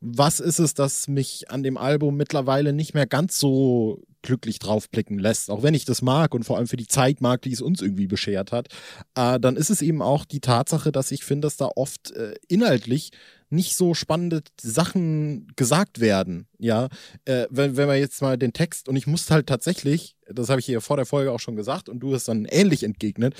was 0.00 0.40
ist 0.40 0.58
es, 0.58 0.74
das 0.74 1.08
mich 1.08 1.50
an 1.50 1.62
dem 1.62 1.76
Album 1.76 2.16
mittlerweile 2.16 2.72
nicht 2.72 2.94
mehr 2.94 3.06
ganz 3.06 3.38
so 3.38 4.02
glücklich 4.22 4.58
draufblicken 4.58 5.18
lässt, 5.18 5.50
auch 5.50 5.62
wenn 5.62 5.74
ich 5.74 5.84
das 5.84 6.02
mag 6.02 6.34
und 6.34 6.44
vor 6.44 6.56
allem 6.56 6.66
für 6.66 6.76
die 6.76 6.88
Zeit 6.88 7.20
mag, 7.20 7.42
die 7.42 7.52
es 7.52 7.62
uns 7.62 7.80
irgendwie 7.80 8.06
beschert 8.06 8.52
hat, 8.52 8.68
äh, 9.14 9.38
dann 9.40 9.56
ist 9.56 9.70
es 9.70 9.82
eben 9.82 10.02
auch 10.02 10.24
die 10.24 10.40
Tatsache, 10.40 10.92
dass 10.92 11.12
ich 11.12 11.24
finde, 11.24 11.46
dass 11.46 11.56
da 11.56 11.70
oft 11.76 12.10
äh, 12.12 12.34
inhaltlich 12.48 13.10
nicht 13.48 13.76
so 13.76 13.94
spannende 13.94 14.42
Sachen 14.60 15.52
gesagt 15.56 16.00
werden. 16.00 16.46
Ja, 16.58 16.88
äh, 17.24 17.46
wenn, 17.50 17.76
wenn 17.76 17.86
man 17.86 17.98
jetzt 17.98 18.20
mal 18.22 18.36
den 18.36 18.52
Text, 18.52 18.88
und 18.88 18.96
ich 18.96 19.06
musste 19.06 19.34
halt 19.34 19.46
tatsächlich, 19.46 20.16
das 20.28 20.48
habe 20.48 20.60
ich 20.60 20.66
hier 20.66 20.80
vor 20.80 20.96
der 20.96 21.06
Folge 21.06 21.32
auch 21.32 21.40
schon 21.40 21.56
gesagt 21.56 21.88
und 21.88 22.00
du 22.00 22.14
hast 22.14 22.28
dann 22.28 22.44
ähnlich 22.46 22.82
entgegnet, 22.82 23.34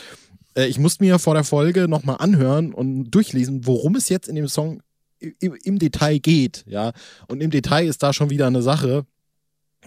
äh, 0.57 0.67
ich 0.67 0.79
musste 0.79 1.05
mir 1.05 1.19
vor 1.19 1.35
der 1.35 1.45
Folge 1.45 1.89
nochmal 1.89 2.17
anhören 2.19 2.73
und 2.73 3.11
durchlesen, 3.11 3.67
worum 3.67 3.97
es 3.97 4.09
jetzt 4.09 4.29
in 4.29 4.37
dem 4.37 4.49
Song 4.49 4.81
im, 5.19 5.55
im 5.65 5.79
Detail 5.79 6.19
geht. 6.19 6.65
Ja, 6.67 6.93
und 7.29 7.43
im 7.43 7.51
Detail 7.51 7.87
ist 7.87 8.03
da 8.03 8.13
schon 8.13 8.31
wieder 8.31 8.47
eine 8.47 8.63
Sache, 8.63 9.07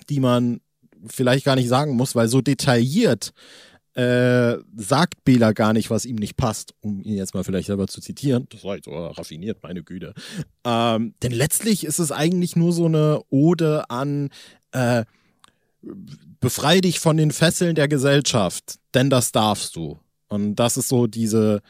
die 0.10 0.20
man 0.20 0.62
vielleicht 1.08 1.46
gar 1.46 1.56
nicht 1.56 1.70
sagen 1.70 1.96
muss, 1.96 2.16
weil 2.16 2.28
so 2.28 2.42
detailliert 2.42 3.32
äh, 4.00 4.58
sagt 4.78 5.26
Bela 5.26 5.52
gar 5.52 5.74
nicht, 5.74 5.90
was 5.90 6.06
ihm 6.06 6.16
nicht 6.16 6.38
passt, 6.38 6.74
um 6.80 7.02
ihn 7.02 7.18
jetzt 7.18 7.34
mal 7.34 7.44
vielleicht 7.44 7.68
selber 7.68 7.88
zu 7.88 8.00
zitieren. 8.00 8.48
Das 8.50 8.64
war 8.64 8.76
jetzt 8.78 8.86
so 8.86 8.92
raffiniert, 8.92 9.62
meine 9.62 9.84
Güte. 9.84 10.14
Ähm, 10.64 11.16
denn 11.22 11.34
letztlich 11.34 11.84
ist 11.84 12.00
es 12.00 12.14
eigentlich 12.14 12.56
nur 12.56 12.72
so 12.72 12.86
eine 12.86 13.22
Ode 13.30 13.90
an 13.90 14.30
äh, 14.72 15.04
befrei 16.40 16.80
dich 16.80 17.02
von 17.02 17.18
den 17.18 17.32
Fesseln 17.32 17.76
der 17.76 17.90
Gesellschaft, 17.90 18.76
denn 18.94 19.10
das 19.10 19.34
darfst 19.34 19.76
du. 19.76 20.00
Und 20.30 20.56
das 20.56 20.78
ist 20.78 20.88
so 20.88 21.08
diese, 21.08 21.62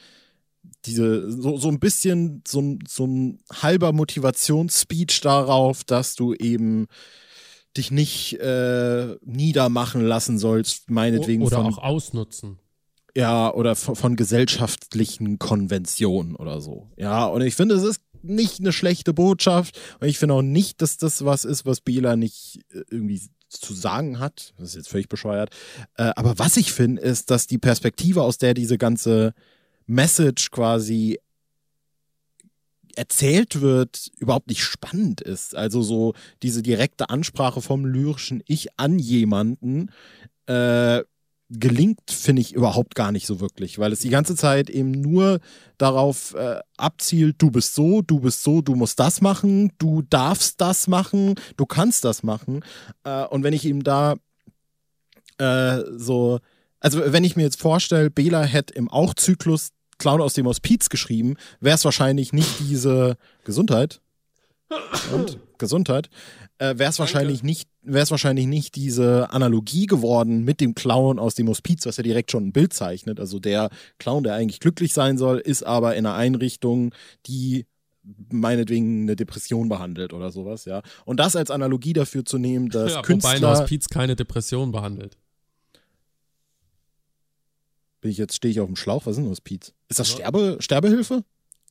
diese, 0.85 1.31
so, 1.31 1.57
so 1.57 1.69
ein 1.69 1.79
bisschen 1.79 2.43
so, 2.47 2.77
so 2.87 3.07
ein 3.07 3.39
halber 3.51 3.91
Motivationsspeech 3.91 5.21
darauf, 5.21 5.83
dass 5.83 6.13
du 6.13 6.35
eben 6.35 6.85
dich 7.77 7.91
nicht 7.91 8.33
äh, 8.39 9.15
niedermachen 9.23 10.01
lassen 10.01 10.39
sollst, 10.39 10.89
meinetwegen 10.89 11.43
oder 11.43 11.57
von. 11.57 11.73
auch 11.73 11.77
ausnutzen. 11.77 12.59
Ja, 13.15 13.53
oder 13.53 13.75
von, 13.75 13.95
von, 13.95 14.15
gesellschaftlichen 14.15 15.39
Konventionen 15.39 16.35
oder 16.35 16.61
so. 16.61 16.89
Ja, 16.95 17.25
und 17.25 17.41
ich 17.41 17.55
finde, 17.55 17.75
es 17.75 17.83
ist 17.83 18.01
nicht 18.21 18.59
eine 18.59 18.71
schlechte 18.71 19.13
Botschaft. 19.13 19.79
Und 19.99 20.07
ich 20.07 20.17
finde 20.19 20.35
auch 20.35 20.41
nicht, 20.41 20.81
dass 20.81 20.97
das 20.97 21.25
was 21.25 21.45
ist, 21.45 21.65
was 21.65 21.81
Bela 21.81 22.15
nicht 22.15 22.61
äh, 22.71 22.83
irgendwie 22.89 23.21
zu 23.49 23.73
sagen 23.73 24.19
hat. 24.19 24.53
Das 24.57 24.69
ist 24.69 24.75
jetzt 24.75 24.89
völlig 24.89 25.09
bescheuert. 25.09 25.49
Äh, 25.97 26.11
aber 26.15 26.37
was 26.37 26.57
ich 26.57 26.71
finde, 26.71 27.01
ist, 27.01 27.31
dass 27.31 27.47
die 27.47 27.57
Perspektive, 27.57 28.23
aus 28.23 28.37
der 28.37 28.53
diese 28.53 28.77
ganze 28.77 29.33
Message 29.87 30.51
quasi 30.51 31.19
erzählt 32.95 33.61
wird, 33.61 34.11
überhaupt 34.17 34.47
nicht 34.47 34.63
spannend 34.63 35.21
ist. 35.21 35.55
Also 35.55 35.81
so 35.81 36.13
diese 36.43 36.61
direkte 36.61 37.09
Ansprache 37.09 37.61
vom 37.61 37.85
lyrischen 37.85 38.43
Ich 38.45 38.67
an 38.77 38.99
jemanden 38.99 39.91
äh, 40.47 41.01
gelingt, 41.49 42.11
finde 42.11 42.41
ich 42.41 42.53
überhaupt 42.53 42.93
gar 42.93 43.11
nicht 43.11 43.25
so 43.25 43.39
wirklich, 43.39 43.79
weil 43.79 43.91
es 43.91 44.01
die 44.01 44.09
ganze 44.09 44.35
Zeit 44.35 44.69
eben 44.69 44.91
nur 44.91 45.39
darauf 45.77 46.35
äh, 46.35 46.59
abzielt, 46.77 47.37
du 47.39 47.49
bist 47.49 47.73
so, 47.73 48.01
du 48.01 48.19
bist 48.19 48.43
so, 48.43 48.61
du 48.61 48.75
musst 48.75 48.99
das 48.99 49.21
machen, 49.21 49.71
du 49.79 50.03
darfst 50.03 50.61
das 50.61 50.87
machen, 50.87 51.35
du 51.57 51.65
kannst 51.65 52.05
das 52.05 52.21
machen. 52.21 52.63
Äh, 53.03 53.25
und 53.25 53.43
wenn 53.43 53.53
ich 53.53 53.65
ihm 53.65 53.83
da 53.83 54.15
äh, 55.39 55.79
so, 55.97 56.39
also 56.79 57.01
wenn 57.11 57.23
ich 57.23 57.35
mir 57.35 57.43
jetzt 57.43 57.59
vorstelle, 57.59 58.11
Bela 58.11 58.43
hätte 58.43 58.75
im 58.75 58.89
Auch-Zyklus 58.89 59.69
Clown 59.99 60.21
aus 60.21 60.33
dem 60.33 60.47
Hospiz 60.47 60.89
geschrieben, 60.89 61.35
wäre 61.59 61.75
es 61.75 61.85
wahrscheinlich 61.85 62.33
nicht 62.33 62.59
diese 62.59 63.17
Gesundheit. 63.43 64.01
Und 65.13 65.39
Gesundheit. 65.57 66.09
Äh, 66.59 66.77
wäre 66.77 66.89
es 66.89 66.99
wahrscheinlich 66.99 67.41
nicht, 67.41 67.69
wäre 67.81 68.03
es 68.03 68.11
wahrscheinlich 68.11 68.45
nicht 68.45 68.75
diese 68.75 69.31
Analogie 69.31 69.85
geworden 69.85 70.43
mit 70.43 70.59
dem 70.61 70.75
Clown 70.75 71.19
aus 71.19 71.35
dem 71.35 71.47
Hospiz, 71.47 71.85
was 71.85 71.97
ja 71.97 72.03
direkt 72.03 72.31
schon 72.31 72.47
ein 72.47 72.51
Bild 72.51 72.73
zeichnet. 72.73 73.19
Also 73.19 73.39
der 73.39 73.69
Clown, 73.97 74.23
der 74.23 74.35
eigentlich 74.35 74.59
glücklich 74.59 74.93
sein 74.93 75.17
soll, 75.17 75.39
ist 75.39 75.63
aber 75.63 75.95
in 75.95 76.05
einer 76.05 76.15
Einrichtung, 76.15 76.93
die 77.25 77.65
meinetwegen 78.31 79.03
eine 79.03 79.15
Depression 79.15 79.69
behandelt 79.69 80.13
oder 80.13 80.31
sowas, 80.31 80.65
ja. 80.65 80.81
Und 81.05 81.19
das 81.19 81.35
als 81.35 81.51
Analogie 81.51 81.93
dafür 81.93 82.25
zu 82.25 82.37
nehmen, 82.37 82.69
dass 82.69 82.93
Ja, 82.93 83.01
Künstler. 83.01 83.33
wobei 83.33 83.47
ein 83.47 83.57
Hospiz 83.57 83.87
keine 83.87 84.15
Depression 84.15 84.71
behandelt. 84.71 85.17
Bin 88.01 88.11
ich 88.11 88.17
jetzt 88.17 88.35
stehe 88.35 88.51
ich 88.51 88.59
auf 88.59 88.67
dem 88.67 88.75
Schlauch, 88.75 89.05
was 89.05 89.17
ist 89.17 89.23
ein 89.23 89.29
Hospiz? 89.29 89.73
Ist 89.89 89.99
das. 89.99 90.09
Sterbe, 90.09 90.57
Sterbehilfe? 90.59 91.23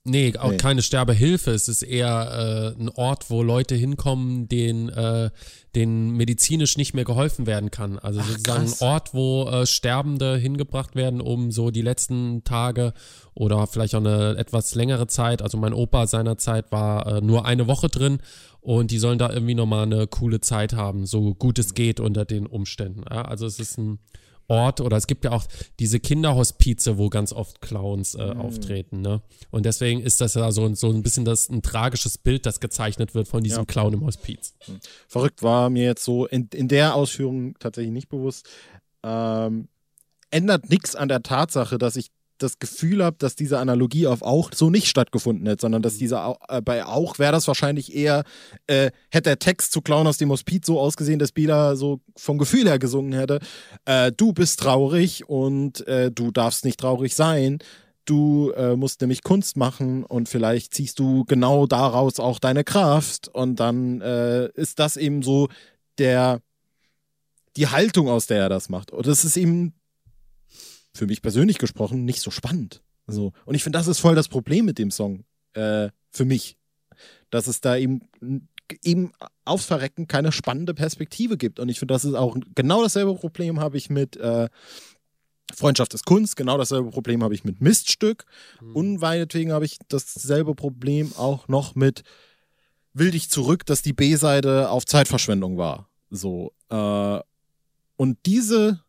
Nee, 0.04 0.32
auch 0.38 0.52
Nee. 0.52 0.56
keine 0.56 0.80
Sterbehilfe. 0.82 1.50
Es 1.50 1.68
ist 1.68 1.82
eher 1.82 2.74
äh, 2.76 2.80
ein 2.80 2.88
Ort, 2.88 3.28
wo 3.30 3.42
Leute 3.42 3.74
hinkommen, 3.74 4.48
denen, 4.48 4.88
äh, 4.88 5.30
denen 5.74 6.12
medizinisch 6.12 6.78
nicht 6.78 6.94
mehr 6.94 7.04
geholfen 7.04 7.46
werden 7.46 7.70
kann. 7.70 7.98
Also 7.98 8.20
sozusagen 8.22 8.64
krass. 8.66 8.80
ein 8.80 8.88
Ort, 8.88 9.12
wo 9.12 9.48
äh, 9.48 9.66
Sterbende 9.66 10.36
hingebracht 10.36 10.94
werden, 10.94 11.20
um 11.20 11.50
so 11.50 11.70
die 11.70 11.82
letzten 11.82 12.42
Tage 12.44 12.94
oder 13.34 13.66
vielleicht 13.66 13.94
auch 13.94 14.00
eine 14.00 14.36
etwas 14.38 14.74
längere 14.74 15.08
Zeit. 15.08 15.42
Also 15.42 15.58
mein 15.58 15.74
Opa 15.74 16.06
seinerzeit 16.06 16.72
war 16.72 17.06
äh, 17.16 17.20
nur 17.20 17.44
eine 17.44 17.66
Woche 17.66 17.88
drin 17.88 18.18
und 18.60 18.90
die 18.90 18.98
sollen 18.98 19.18
da 19.18 19.30
irgendwie 19.30 19.54
nochmal 19.56 19.82
eine 19.82 20.06
coole 20.06 20.40
Zeit 20.40 20.72
haben, 20.72 21.04
so 21.06 21.34
gut 21.34 21.58
es 21.58 21.74
geht 21.74 22.00
unter 22.00 22.24
den 22.24 22.46
Umständen. 22.46 23.02
Ja? 23.10 23.22
Also 23.22 23.44
es 23.46 23.58
ist 23.58 23.76
ein 23.78 23.98
Ort 24.48 24.80
oder 24.80 24.96
es 24.96 25.06
gibt 25.06 25.24
ja 25.24 25.32
auch 25.32 25.44
diese 25.78 26.00
Kinderhospize, 26.00 26.96
wo 26.96 27.10
ganz 27.10 27.34
oft 27.34 27.60
Clowns 27.60 28.14
äh, 28.14 28.22
auftreten, 28.22 29.02
ne? 29.02 29.20
Und 29.50 29.66
deswegen 29.66 30.00
ist 30.00 30.22
das 30.22 30.34
ja 30.34 30.50
so, 30.52 30.74
so 30.74 30.90
ein 30.90 31.02
bisschen 31.02 31.26
das 31.26 31.50
ein 31.50 31.60
tragisches 31.60 32.16
Bild, 32.16 32.46
das 32.46 32.58
gezeichnet 32.58 33.14
wird 33.14 33.28
von 33.28 33.42
diesem 33.42 33.60
Ja. 33.60 33.64
Clown 33.66 33.92
im 33.92 34.06
Hospiz. 34.06 34.54
Verrückt 35.06 35.42
war 35.42 35.68
mir 35.68 35.84
jetzt 35.84 36.02
so 36.02 36.26
in, 36.26 36.48
in 36.54 36.68
der 36.68 36.94
Ausführung 36.94 37.58
tatsächlich 37.58 37.92
nicht 37.92 38.08
bewusst. 38.08 38.48
Ähm, 39.02 39.68
ändert 40.30 40.70
nichts 40.70 40.96
an 40.96 41.08
der 41.08 41.22
Tatsache, 41.22 41.76
dass 41.78 41.96
ich 41.96 42.10
das 42.38 42.58
Gefühl 42.58 43.04
habe, 43.04 43.16
dass 43.18 43.36
diese 43.36 43.58
Analogie 43.58 44.06
auf 44.06 44.22
auch 44.22 44.50
so 44.54 44.70
nicht 44.70 44.86
stattgefunden 44.88 45.46
hätte, 45.46 45.62
sondern 45.62 45.82
dass 45.82 45.98
diese 45.98 46.22
Au- 46.22 46.38
äh, 46.48 46.60
bei 46.60 46.84
auch 46.84 47.18
wäre 47.18 47.32
das 47.32 47.46
wahrscheinlich 47.48 47.94
eher, 47.94 48.24
äh, 48.66 48.90
hätte 49.10 49.30
der 49.30 49.38
Text 49.38 49.72
zu 49.72 49.80
Clown 49.80 50.06
aus 50.06 50.18
dem 50.18 50.30
Hospiz 50.30 50.66
so 50.66 50.80
ausgesehen, 50.80 51.18
dass 51.18 51.32
Bela 51.32 51.76
so 51.76 52.00
vom 52.16 52.38
Gefühl 52.38 52.66
her 52.66 52.78
gesungen 52.78 53.12
hätte, 53.12 53.40
äh, 53.84 54.12
du 54.12 54.32
bist 54.32 54.60
traurig 54.60 55.28
und 55.28 55.86
äh, 55.86 56.10
du 56.10 56.30
darfst 56.30 56.64
nicht 56.64 56.80
traurig 56.80 57.14
sein. 57.14 57.58
Du 58.04 58.52
äh, 58.52 58.74
musst 58.74 59.02
nämlich 59.02 59.22
Kunst 59.22 59.58
machen 59.58 60.02
und 60.02 60.30
vielleicht 60.30 60.72
ziehst 60.72 60.98
du 60.98 61.24
genau 61.26 61.66
daraus 61.66 62.18
auch 62.18 62.38
deine 62.38 62.64
Kraft 62.64 63.28
und 63.28 63.60
dann 63.60 64.00
äh, 64.00 64.48
ist 64.54 64.78
das 64.78 64.96
eben 64.96 65.22
so 65.22 65.48
der 65.98 66.40
die 67.56 67.66
Haltung, 67.66 68.08
aus 68.08 68.26
der 68.26 68.38
er 68.42 68.48
das 68.48 68.68
macht. 68.68 68.92
Und 68.92 69.06
das 69.06 69.24
ist 69.24 69.36
eben 69.36 69.74
für 70.98 71.06
mich 71.06 71.22
persönlich 71.22 71.58
gesprochen 71.58 72.04
nicht 72.04 72.20
so 72.20 72.30
spannend. 72.30 72.82
So. 73.06 73.32
Und 73.46 73.54
ich 73.54 73.62
finde, 73.62 73.78
das 73.78 73.86
ist 73.86 74.00
voll 74.00 74.14
das 74.14 74.28
Problem 74.28 74.66
mit 74.66 74.78
dem 74.78 74.90
Song. 74.90 75.24
Äh, 75.54 75.88
für 76.10 76.24
mich. 76.24 76.56
Dass 77.30 77.46
es 77.46 77.60
da 77.60 77.76
eben, 77.76 78.02
eben 78.82 79.12
aufs 79.44 79.66
Verrecken 79.66 80.08
keine 80.08 80.32
spannende 80.32 80.74
Perspektive 80.74 81.36
gibt. 81.36 81.60
Und 81.60 81.68
ich 81.68 81.78
finde, 81.78 81.94
das 81.94 82.04
ist 82.04 82.14
auch 82.14 82.36
genau 82.54 82.82
dasselbe 82.82 83.14
Problem 83.14 83.60
habe 83.60 83.76
ich 83.76 83.90
mit 83.90 84.16
äh, 84.16 84.48
Freundschaft 85.54 85.94
ist 85.94 86.04
Kunst, 86.04 86.36
genau 86.36 86.58
dasselbe 86.58 86.90
Problem 86.90 87.22
habe 87.22 87.34
ich 87.34 87.44
mit 87.44 87.60
Miststück. 87.60 88.26
Und 88.74 88.98
meinetwegen 89.00 89.52
habe 89.52 89.64
ich 89.64 89.78
dasselbe 89.88 90.54
Problem 90.54 91.12
auch 91.16 91.48
noch 91.48 91.74
mit 91.74 92.02
Will 92.92 93.10
dich 93.10 93.30
zurück, 93.30 93.64
dass 93.64 93.82
die 93.82 93.92
B-Seite 93.92 94.70
auf 94.70 94.84
Zeitverschwendung 94.84 95.56
war. 95.56 95.88
So. 96.10 96.52
Äh, 96.68 97.20
und 97.96 98.18
diese, 98.26 98.82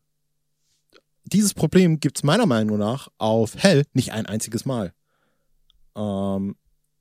dieses 1.34 1.54
Problem 1.54 2.00
gibt 2.00 2.18
es 2.18 2.24
meiner 2.24 2.46
Meinung 2.46 2.78
nach 2.78 3.10
auf 3.18 3.56
Hell 3.56 3.86
nicht 3.94 4.12
ein 4.12 4.26
einziges 4.26 4.66
Mal. 4.66 4.94
Ähm, 5.96 6.56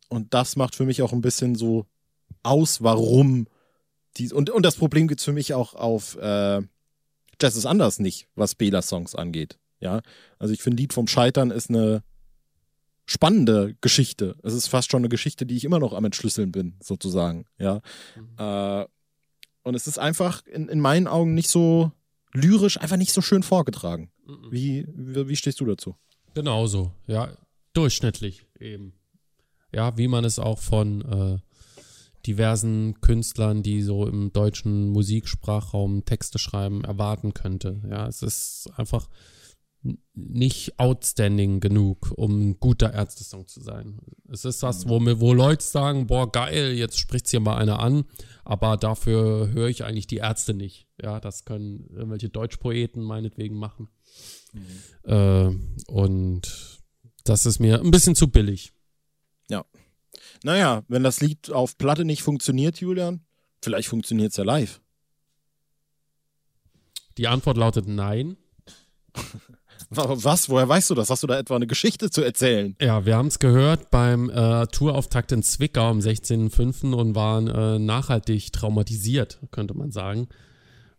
und 0.08 0.34
das 0.34 0.56
macht 0.56 0.74
für 0.74 0.84
mich 0.84 1.02
auch 1.02 1.12
ein 1.12 1.20
bisschen 1.20 1.54
so 1.54 1.86
aus, 2.42 2.82
warum 2.82 3.46
die. 4.16 4.32
Und, 4.32 4.50
und 4.50 4.64
das 4.64 4.76
Problem 4.76 5.08
gibt 5.08 5.20
es 5.20 5.24
für 5.24 5.32
mich 5.32 5.54
auch 5.54 5.74
auf 5.74 6.16
äh, 6.16 6.62
Jazz 7.40 7.56
ist 7.56 7.66
anders 7.66 8.00
nicht, 8.00 8.28
was 8.34 8.54
Bela-Songs 8.54 9.14
angeht. 9.14 9.58
Ja. 9.80 10.00
Also 10.38 10.52
ich 10.52 10.62
finde, 10.62 10.82
Lied 10.82 10.92
vom 10.92 11.06
Scheitern 11.06 11.50
ist 11.50 11.70
eine 11.70 12.02
spannende 13.06 13.76
Geschichte. 13.80 14.36
Es 14.42 14.54
ist 14.54 14.66
fast 14.66 14.90
schon 14.90 15.00
eine 15.00 15.08
Geschichte, 15.08 15.46
die 15.46 15.56
ich 15.56 15.64
immer 15.64 15.78
noch 15.78 15.92
am 15.92 16.04
Entschlüsseln 16.04 16.52
bin, 16.52 16.74
sozusagen. 16.80 17.46
Ja. 17.58 17.80
Äh, 18.38 18.86
und 19.62 19.74
es 19.74 19.86
ist 19.86 19.98
einfach 19.98 20.44
in, 20.46 20.68
in 20.68 20.80
meinen 20.80 21.06
Augen 21.06 21.34
nicht 21.34 21.48
so 21.48 21.92
lyrisch, 22.40 22.80
einfach 22.80 22.96
nicht 22.96 23.12
so 23.12 23.20
schön 23.20 23.42
vorgetragen. 23.42 24.10
Wie, 24.50 24.86
wie, 24.94 25.28
wie 25.28 25.36
stehst 25.36 25.60
du 25.60 25.64
dazu? 25.64 25.96
Genauso, 26.34 26.92
ja. 27.06 27.30
Durchschnittlich 27.72 28.46
eben. 28.58 28.94
Ja, 29.72 29.96
wie 29.98 30.08
man 30.08 30.24
es 30.24 30.38
auch 30.38 30.58
von 30.58 31.02
äh, 31.02 31.38
diversen 32.26 33.00
Künstlern, 33.00 33.62
die 33.62 33.82
so 33.82 34.06
im 34.06 34.32
deutschen 34.32 34.88
Musiksprachraum 34.88 36.04
Texte 36.04 36.38
schreiben, 36.38 36.84
erwarten 36.84 37.34
könnte. 37.34 37.80
Ja, 37.88 38.06
es 38.06 38.22
ist 38.22 38.70
einfach 38.76 39.08
nicht 40.14 40.78
outstanding 40.78 41.60
genug, 41.60 42.12
um 42.16 42.50
ein 42.50 42.60
guter 42.60 42.92
Ärzte-Song 42.92 43.46
zu 43.46 43.60
sein. 43.60 44.00
Es 44.30 44.44
ist 44.44 44.62
das, 44.62 44.88
wo, 44.88 44.98
mir, 44.98 45.20
wo 45.20 45.32
Leute 45.32 45.64
sagen, 45.64 46.06
boah, 46.06 46.30
geil, 46.30 46.72
jetzt 46.72 46.98
spricht 46.98 47.28
hier 47.28 47.40
mal 47.40 47.56
einer 47.56 47.78
an, 47.78 48.04
aber 48.44 48.76
dafür 48.76 49.50
höre 49.52 49.68
ich 49.68 49.84
eigentlich 49.84 50.08
die 50.08 50.16
Ärzte 50.16 50.54
nicht. 50.54 50.88
Ja, 51.00 51.20
das 51.20 51.44
können 51.44 51.88
irgendwelche 51.94 52.28
Deutschpoeten 52.28 53.02
meinetwegen 53.02 53.56
machen. 53.56 53.88
Äh, 55.04 55.50
und 55.86 56.80
das 57.24 57.46
ist 57.46 57.60
mir 57.60 57.80
ein 57.80 57.90
bisschen 57.90 58.16
zu 58.16 58.28
billig. 58.28 58.72
Naja, 60.42 60.84
wenn 60.88 61.02
das 61.02 61.20
Lied 61.20 61.50
auf 61.50 61.78
Platte 61.78 62.04
nicht 62.04 62.22
funktioniert, 62.22 62.80
Julian, 62.80 63.24
vielleicht 63.62 63.88
funktioniert 63.88 64.30
es 64.30 64.36
ja 64.36 64.44
live. 64.44 64.80
Die 67.16 67.28
Antwort 67.28 67.56
lautet 67.56 67.88
nein. 67.88 68.36
Wa- 69.90 70.16
Was? 70.22 70.48
Woher 70.50 70.68
weißt 70.68 70.90
du 70.90 70.94
das? 70.94 71.08
Hast 71.10 71.22
du 71.22 71.26
da 71.26 71.38
etwa 71.38 71.56
eine 71.56 71.66
Geschichte 71.66 72.10
zu 72.10 72.22
erzählen? 72.22 72.76
Ja, 72.80 73.06
wir 73.06 73.16
haben 73.16 73.28
es 73.28 73.38
gehört 73.38 73.90
beim 73.90 74.28
äh, 74.30 74.66
Tourauftakt 74.66 75.32
in 75.32 75.42
Zwickau 75.42 75.88
am 75.88 76.00
16.05. 76.00 76.92
und 76.94 77.14
waren 77.14 77.48
äh, 77.48 77.78
nachhaltig 77.78 78.52
traumatisiert, 78.52 79.38
könnte 79.50 79.74
man 79.74 79.90
sagen. 79.90 80.28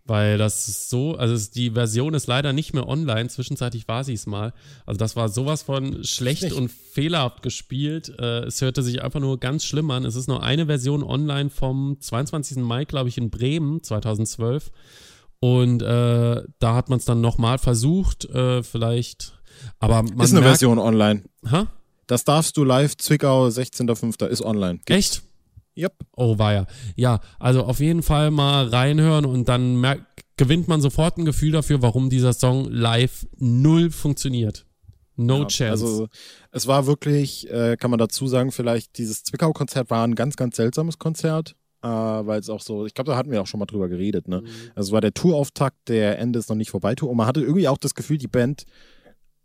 Weil 0.05 0.39
das 0.39 0.67
ist 0.67 0.89
so, 0.89 1.15
also 1.17 1.51
die 1.53 1.69
Version 1.69 2.15
ist 2.15 2.25
leider 2.25 2.51
nicht 2.51 2.73
mehr 2.73 2.87
online, 2.87 3.29
zwischenzeitlich 3.29 3.87
war 3.87 4.03
sie 4.03 4.13
es 4.13 4.25
mal. 4.25 4.53
Also 4.87 4.97
das 4.97 5.15
war 5.15 5.29
sowas 5.29 5.61
von 5.61 6.03
schlecht 6.03 6.41
Nicht. 6.41 6.55
und 6.55 6.71
fehlerhaft 6.71 7.43
gespielt. 7.43 8.11
Äh, 8.17 8.45
es 8.45 8.59
hörte 8.59 8.81
sich 8.81 9.03
einfach 9.03 9.19
nur 9.19 9.39
ganz 9.39 9.65
schlimm 9.65 9.91
an. 9.91 10.05
Es 10.05 10.15
ist 10.15 10.27
nur 10.27 10.41
eine 10.41 10.65
Version 10.65 11.03
online 11.03 11.51
vom 11.51 11.97
22. 11.99 12.57
Mai, 12.57 12.85
glaube 12.85 13.09
ich, 13.09 13.19
in 13.19 13.29
Bremen 13.29 13.83
2012. 13.83 14.71
Und 15.39 15.81
äh, 15.81 16.43
da 16.59 16.75
hat 16.75 16.89
man 16.89 16.99
es 16.99 17.05
dann 17.05 17.21
nochmal 17.21 17.57
versucht, 17.57 18.25
äh, 18.25 18.61
vielleicht. 18.63 19.33
Aber 19.79 20.03
man 20.03 20.19
ist 20.19 20.31
eine 20.31 20.41
merkt, 20.41 20.59
Version 20.59 20.79
online. 20.79 21.23
Ha? 21.49 21.67
Das 22.07 22.23
darfst 22.23 22.57
du 22.57 22.63
live, 22.63 22.97
Zwickau, 22.97 23.47
16.05. 23.47 24.25
ist 24.27 24.41
online. 24.41 24.79
Echt? 24.87 25.21
Yep. 25.77 25.93
Oh, 26.17 26.37
war 26.37 26.53
ja. 26.53 26.65
Ja, 26.95 27.21
also 27.39 27.63
auf 27.63 27.79
jeden 27.79 28.03
Fall 28.03 28.31
mal 28.31 28.67
reinhören 28.67 29.25
und 29.25 29.47
dann 29.47 29.79
merkt, 29.79 30.03
gewinnt 30.35 30.67
man 30.67 30.81
sofort 30.81 31.17
ein 31.17 31.25
Gefühl 31.25 31.51
dafür, 31.51 31.81
warum 31.81 32.09
dieser 32.09 32.33
Song 32.33 32.65
live 32.69 33.27
null 33.37 33.91
funktioniert. 33.91 34.65
No 35.15 35.41
Ja, 35.41 35.47
chance. 35.47 35.71
Also 35.71 36.07
es 36.51 36.67
war 36.67 36.85
wirklich, 36.85 37.49
äh, 37.51 37.75
kann 37.77 37.91
man 37.91 37.97
dazu 37.97 38.27
sagen, 38.27 38.51
vielleicht 38.51 38.97
dieses 38.97 39.23
Zwickau-Konzert 39.23 39.89
war 39.89 40.05
ein 40.05 40.15
ganz, 40.15 40.37
ganz 40.37 40.55
seltsames 40.55 40.97
Konzert, 40.97 41.55
äh, 41.81 41.87
weil 41.87 42.39
es 42.39 42.49
auch 42.49 42.61
so, 42.61 42.85
ich 42.85 42.93
glaube, 42.93 43.11
da 43.11 43.17
hatten 43.17 43.31
wir 43.31 43.41
auch 43.41 43.47
schon 43.47 43.59
mal 43.59 43.65
drüber 43.65 43.89
geredet, 43.89 44.27
ne? 44.27 44.43
Also 44.75 44.89
es 44.89 44.91
war 44.91 45.01
der 45.01 45.13
Tourauftakt, 45.13 45.87
der 45.87 46.19
Ende 46.19 46.39
ist 46.39 46.49
noch 46.49 46.55
nicht 46.55 46.71
vorbei 46.71 46.95
und 47.01 47.15
man 47.15 47.27
hatte 47.27 47.41
irgendwie 47.41 47.67
auch 47.67 47.77
das 47.77 47.95
Gefühl, 47.95 48.17
die 48.17 48.27
Band, 48.27 48.65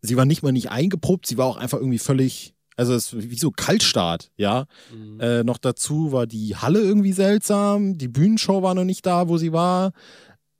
sie 0.00 0.16
war 0.16 0.24
nicht 0.24 0.42
mal 0.42 0.52
nicht 0.52 0.70
eingeprobt, 0.70 1.26
sie 1.26 1.38
war 1.38 1.46
auch 1.46 1.56
einfach 1.56 1.78
irgendwie 1.78 1.98
völlig, 1.98 2.54
also 2.76 2.94
es 2.94 3.12
ist 3.12 3.30
wie 3.30 3.38
so 3.38 3.50
Kaltstart, 3.50 4.30
ja. 4.36 4.66
Mhm. 4.92 5.20
Äh, 5.20 5.44
noch 5.44 5.58
dazu 5.58 6.12
war 6.12 6.26
die 6.26 6.56
Halle 6.56 6.80
irgendwie 6.80 7.12
seltsam, 7.12 7.98
die 7.98 8.08
Bühnenshow 8.08 8.62
war 8.62 8.74
noch 8.74 8.84
nicht 8.84 9.06
da, 9.06 9.28
wo 9.28 9.38
sie 9.38 9.52
war. 9.52 9.92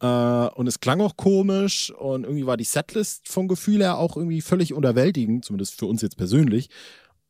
Äh, 0.01 0.07
und 0.55 0.67
es 0.67 0.81
klang 0.81 1.01
auch 1.01 1.17
komisch 1.17 1.91
und 1.91 2.25
irgendwie 2.25 2.47
war 2.47 2.57
die 2.57 2.65
Setlist 2.65 3.29
vom 3.29 3.49
Gefühl 3.49 3.81
her 3.81 3.99
auch 3.99 4.17
irgendwie 4.17 4.41
völlig 4.41 4.75
unterwältigend, 4.75 5.45
zumindest 5.45 5.79
für 5.79 5.87
uns 5.87 6.03
jetzt 6.03 6.17
persönlich. 6.17 6.69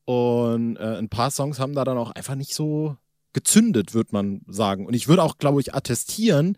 Und 0.07 0.77
äh, 0.77 0.99
ein 0.99 1.09
paar 1.09 1.31
Songs 1.31 1.59
haben 1.59 1.75
da 1.75 1.85
dann 1.85 1.97
auch 1.97 2.11
einfach 2.11 2.35
nicht 2.35 2.55
so 2.55 2.97
gezündet, 3.35 3.93
würde 3.93 4.11
man 4.13 4.41
sagen. 4.47 4.87
Und 4.87 4.95
ich 4.95 5.09
würde 5.09 5.23
auch, 5.23 5.37
glaube 5.37 5.61
ich, 5.61 5.75
attestieren, 5.75 6.57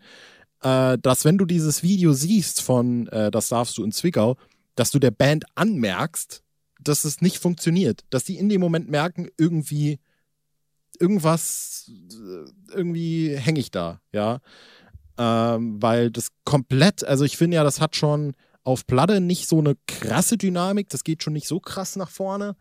äh, 0.61 0.97
dass 0.97 1.25
wenn 1.25 1.37
du 1.37 1.45
dieses 1.45 1.83
Video 1.83 2.13
siehst 2.13 2.61
von 2.61 3.07
äh, 3.07 3.29
Das 3.29 3.49
darfst 3.49 3.77
du 3.77 3.83
in 3.83 3.91
Zwickau, 3.91 4.37
dass 4.75 4.91
du 4.91 4.99
der 4.99 5.11
Band 5.11 5.45
anmerkst, 5.55 6.43
dass 6.81 7.03
es 7.03 7.21
nicht 7.21 7.39
funktioniert. 7.39 8.05
Dass 8.09 8.23
die 8.23 8.37
in 8.37 8.49
dem 8.49 8.61
Moment 8.61 8.89
merken, 8.89 9.27
irgendwie, 9.37 9.99
irgendwas, 10.99 11.91
äh, 12.11 12.49
irgendwie 12.73 13.35
hänge 13.35 13.59
ich 13.59 13.71
da, 13.71 13.99
ja. 14.13 14.39
Ähm, 15.19 15.81
weil 15.81 16.11
das 16.11 16.29
komplett, 16.45 17.03
also 17.03 17.25
ich 17.25 17.37
finde 17.37 17.55
ja, 17.55 17.63
das 17.63 17.81
hat 17.81 17.95
schon 17.95 18.33
auf 18.63 18.85
Platte 18.85 19.19
nicht 19.19 19.47
so 19.47 19.59
eine 19.59 19.75
krasse 19.87 20.37
Dynamik, 20.37 20.89
das 20.89 21.03
geht 21.03 21.23
schon 21.23 21.33
nicht 21.33 21.47
so 21.47 21.59
krass 21.59 21.95
nach 21.95 22.09
vorne. 22.09 22.55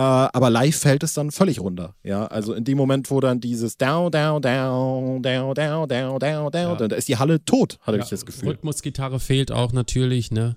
Äh, 0.00 0.28
aber 0.32 0.48
live 0.50 0.76
fällt 0.76 1.02
es 1.02 1.12
dann 1.14 1.30
völlig 1.30 1.60
runter. 1.60 1.94
Ja, 2.02 2.26
also 2.26 2.54
in 2.54 2.64
dem 2.64 2.78
Moment, 2.78 3.10
wo 3.10 3.20
dann 3.20 3.40
dieses 3.40 3.76
down, 3.76 4.10
down, 4.10 4.40
down, 4.40 5.22
down, 5.22 5.54
down, 5.54 5.88
down, 5.88 6.18
down, 6.18 6.50
down, 6.50 6.88
da 6.88 6.96
ist 6.96 7.08
die 7.08 7.18
Halle 7.18 7.44
tot, 7.44 7.78
hatte 7.82 7.98
Ja, 7.98 8.04
ich 8.04 8.10
das 8.10 8.24
Gefühl. 8.24 8.50
Rhythmusgitarre 8.50 9.20
fehlt 9.20 9.52
auch 9.52 9.72
natürlich, 9.72 10.30
ne? 10.30 10.56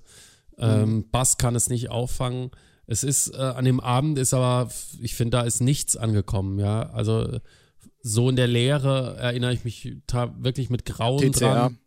Mhm. 0.58 0.64
Ähm, 0.64 1.06
Bass 1.12 1.38
kann 1.38 1.56
es 1.56 1.70
nicht 1.70 1.90
auffangen. 1.90 2.52
Es 2.86 3.04
ist, 3.04 3.34
äh, 3.36 3.38
an 3.42 3.66
dem 3.66 3.80
Abend 3.80 4.18
ist 4.18 4.34
aber, 4.34 4.70
ich 5.02 5.16
finde, 5.16 5.38
da 5.38 5.42
ist 5.44 5.62
nichts 5.62 5.98
angekommen, 5.98 6.60
ja. 6.60 6.90
Also 6.92 7.40
so 8.02 8.30
in 8.30 8.36
der 8.36 8.48
Leere 8.48 9.18
erinnere 9.18 9.54
ich 9.54 9.64
mich 9.66 9.98
wirklich 10.38 10.70
mit 10.70 10.86
Grauen 10.86 11.20
TCR. 11.34 11.54
dran. 11.54 11.78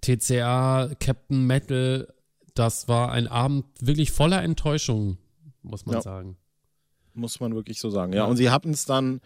TCA, 0.00 0.90
Captain 0.98 1.46
Metal, 1.46 2.08
das 2.54 2.88
war 2.88 3.12
ein 3.12 3.28
Abend 3.28 3.64
wirklich 3.80 4.10
voller 4.12 4.42
Enttäuschung, 4.42 5.18
muss 5.62 5.86
man 5.86 5.96
Ja. 5.96 6.02
sagen. 6.02 6.36
Muss 7.14 7.40
man 7.40 7.54
wirklich 7.54 7.78
so 7.80 7.90
sagen. 7.90 8.12
Ja, 8.12 8.20
Ja. 8.20 8.24
und 8.26 8.36
sie 8.36 8.50
hatten 8.50 8.70
es 8.70 8.84
dann, 8.84 9.20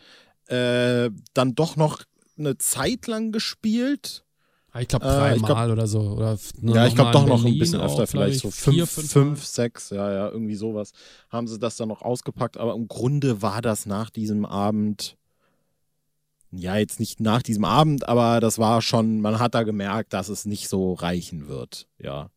äh, 0.46 1.10
dann 1.34 1.54
doch 1.54 1.76
noch 1.76 2.02
eine 2.38 2.58
Zeit 2.58 3.06
lang 3.06 3.32
gespielt. 3.32 4.24
Ah, 4.72 4.80
Ich 4.80 4.88
glaube 4.88 5.06
Äh, 5.06 5.08
dreimal 5.08 5.36
ich 5.36 5.42
glaub- 5.44 5.70
oder 5.70 5.86
so. 5.86 6.00
Oder 6.00 6.38
ja, 6.62 6.86
ich 6.86 6.94
glaube 6.94 7.10
doch 7.12 7.26
noch 7.26 7.44
ein 7.44 7.58
bisschen 7.58 7.80
öfter, 7.80 8.02
auch, 8.02 8.08
vielleicht 8.08 8.40
so 8.40 8.50
vier, 8.50 8.86
fünf, 8.86 9.10
fünf 9.10 9.44
sechs, 9.44 9.88
ja, 9.90 10.12
ja, 10.12 10.28
irgendwie 10.28 10.54
sowas. 10.54 10.92
Haben 11.30 11.48
sie 11.48 11.58
das 11.58 11.76
dann 11.76 11.88
noch 11.88 12.02
ausgepackt, 12.02 12.58
aber 12.58 12.74
im 12.74 12.86
Grunde 12.86 13.40
war 13.40 13.62
das 13.62 13.86
nach 13.86 14.10
diesem 14.10 14.44
Abend, 14.44 15.16
ja, 16.52 16.76
jetzt 16.76 17.00
nicht 17.00 17.20
nach 17.20 17.42
diesem 17.42 17.64
Abend, 17.64 18.06
aber 18.08 18.40
das 18.40 18.58
war 18.58 18.82
schon, 18.82 19.20
man 19.22 19.38
hat 19.38 19.54
da 19.54 19.62
gemerkt, 19.62 20.12
dass 20.12 20.28
es 20.28 20.44
nicht 20.44 20.68
so 20.68 20.92
reichen 20.92 21.48
wird, 21.48 21.86
ja. 21.98 22.30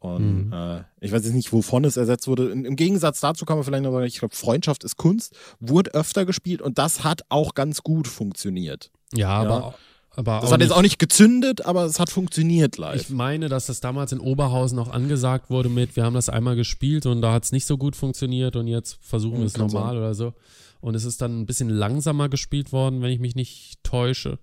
Und 0.00 0.46
Mhm. 0.46 0.52
äh, 0.52 0.84
ich 1.00 1.10
weiß 1.12 1.24
jetzt 1.24 1.34
nicht, 1.34 1.52
wovon 1.52 1.84
es 1.84 1.96
ersetzt 1.96 2.28
wurde. 2.28 2.50
Im, 2.50 2.76
Gegensatz 2.76 3.20
dazu 3.20 3.44
kann 3.44 3.56
man 3.56 3.64
vielleicht 3.64 3.82
noch 3.82 3.92
sagen, 3.92 4.06
ich 4.06 4.18
glaube, 4.20 4.34
Freundschaft 4.36 4.84
ist 4.84 4.96
Kunst, 4.96 5.34
wurde 5.58 5.92
öfter 5.92 6.24
gespielt 6.24 6.62
und 6.62 6.78
das 6.78 7.02
hat 7.02 7.22
auch 7.30 7.54
ganz 7.54 7.82
gut 7.82 8.06
funktioniert. 8.06 8.92
Ja, 9.12 9.30
aber, 9.30 9.74
aber 10.10 10.40
Das 10.40 10.52
hat 10.52 10.60
jetzt 10.60 10.72
auch 10.72 10.82
nicht 10.82 11.00
gezündet, 11.00 11.66
aber 11.66 11.84
es 11.84 11.98
hat 11.98 12.10
funktioniert 12.10 12.76
live. 12.78 13.00
Ich 13.00 13.10
meine, 13.10 13.48
dass 13.48 13.66
das 13.66 13.80
damals 13.80 14.12
in 14.12 14.20
Oberhausen 14.20 14.78
auch 14.78 14.88
angesagt 14.88 15.50
wurde 15.50 15.68
mit, 15.68 15.96
wir 15.96 16.04
haben 16.04 16.14
das 16.14 16.28
einmal 16.28 16.54
gespielt 16.54 17.04
und 17.06 17.20
da 17.20 17.32
hat 17.32 17.44
es 17.44 17.50
nicht 17.52 17.66
so 17.66 17.76
gut 17.76 17.96
funktioniert 17.96 18.54
und 18.54 18.68
jetzt 18.68 18.98
versuchen 19.00 19.38
wir 19.38 19.46
es 19.46 19.56
normal 19.56 19.94
sein. 19.94 19.96
oder 19.96 20.14
so. 20.14 20.32
Und 20.80 20.94
es 20.94 21.04
ist 21.04 21.20
dann 21.20 21.40
ein 21.40 21.46
bisschen 21.46 21.70
langsamer 21.70 22.28
gespielt 22.28 22.70
worden, 22.70 23.02
wenn 23.02 23.10
ich 23.10 23.18
mich 23.18 23.34
nicht 23.34 23.82
täusche. 23.82 24.38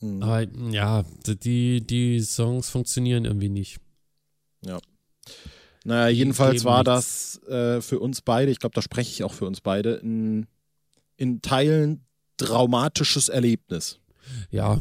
Mhm. 0.00 0.22
Aber 0.22 0.42
ja, 0.70 1.04
die, 1.26 1.80
die 1.86 2.20
Songs 2.20 2.68
funktionieren 2.68 3.24
irgendwie 3.24 3.48
nicht. 3.48 3.78
Naja, 5.84 6.08
Die 6.10 6.16
jedenfalls 6.16 6.64
war 6.64 6.82
nichts. 6.82 7.40
das 7.42 7.48
äh, 7.48 7.80
für 7.80 8.00
uns 8.00 8.20
beide, 8.20 8.50
ich 8.50 8.58
glaube, 8.58 8.74
da 8.74 8.82
spreche 8.82 9.10
ich 9.10 9.24
auch 9.24 9.32
für 9.32 9.46
uns 9.46 9.60
beide, 9.60 9.94
in, 9.94 10.46
in 11.16 11.42
Teilen 11.42 12.04
traumatisches 12.36 13.28
Erlebnis. 13.28 14.00
Ja, 14.50 14.80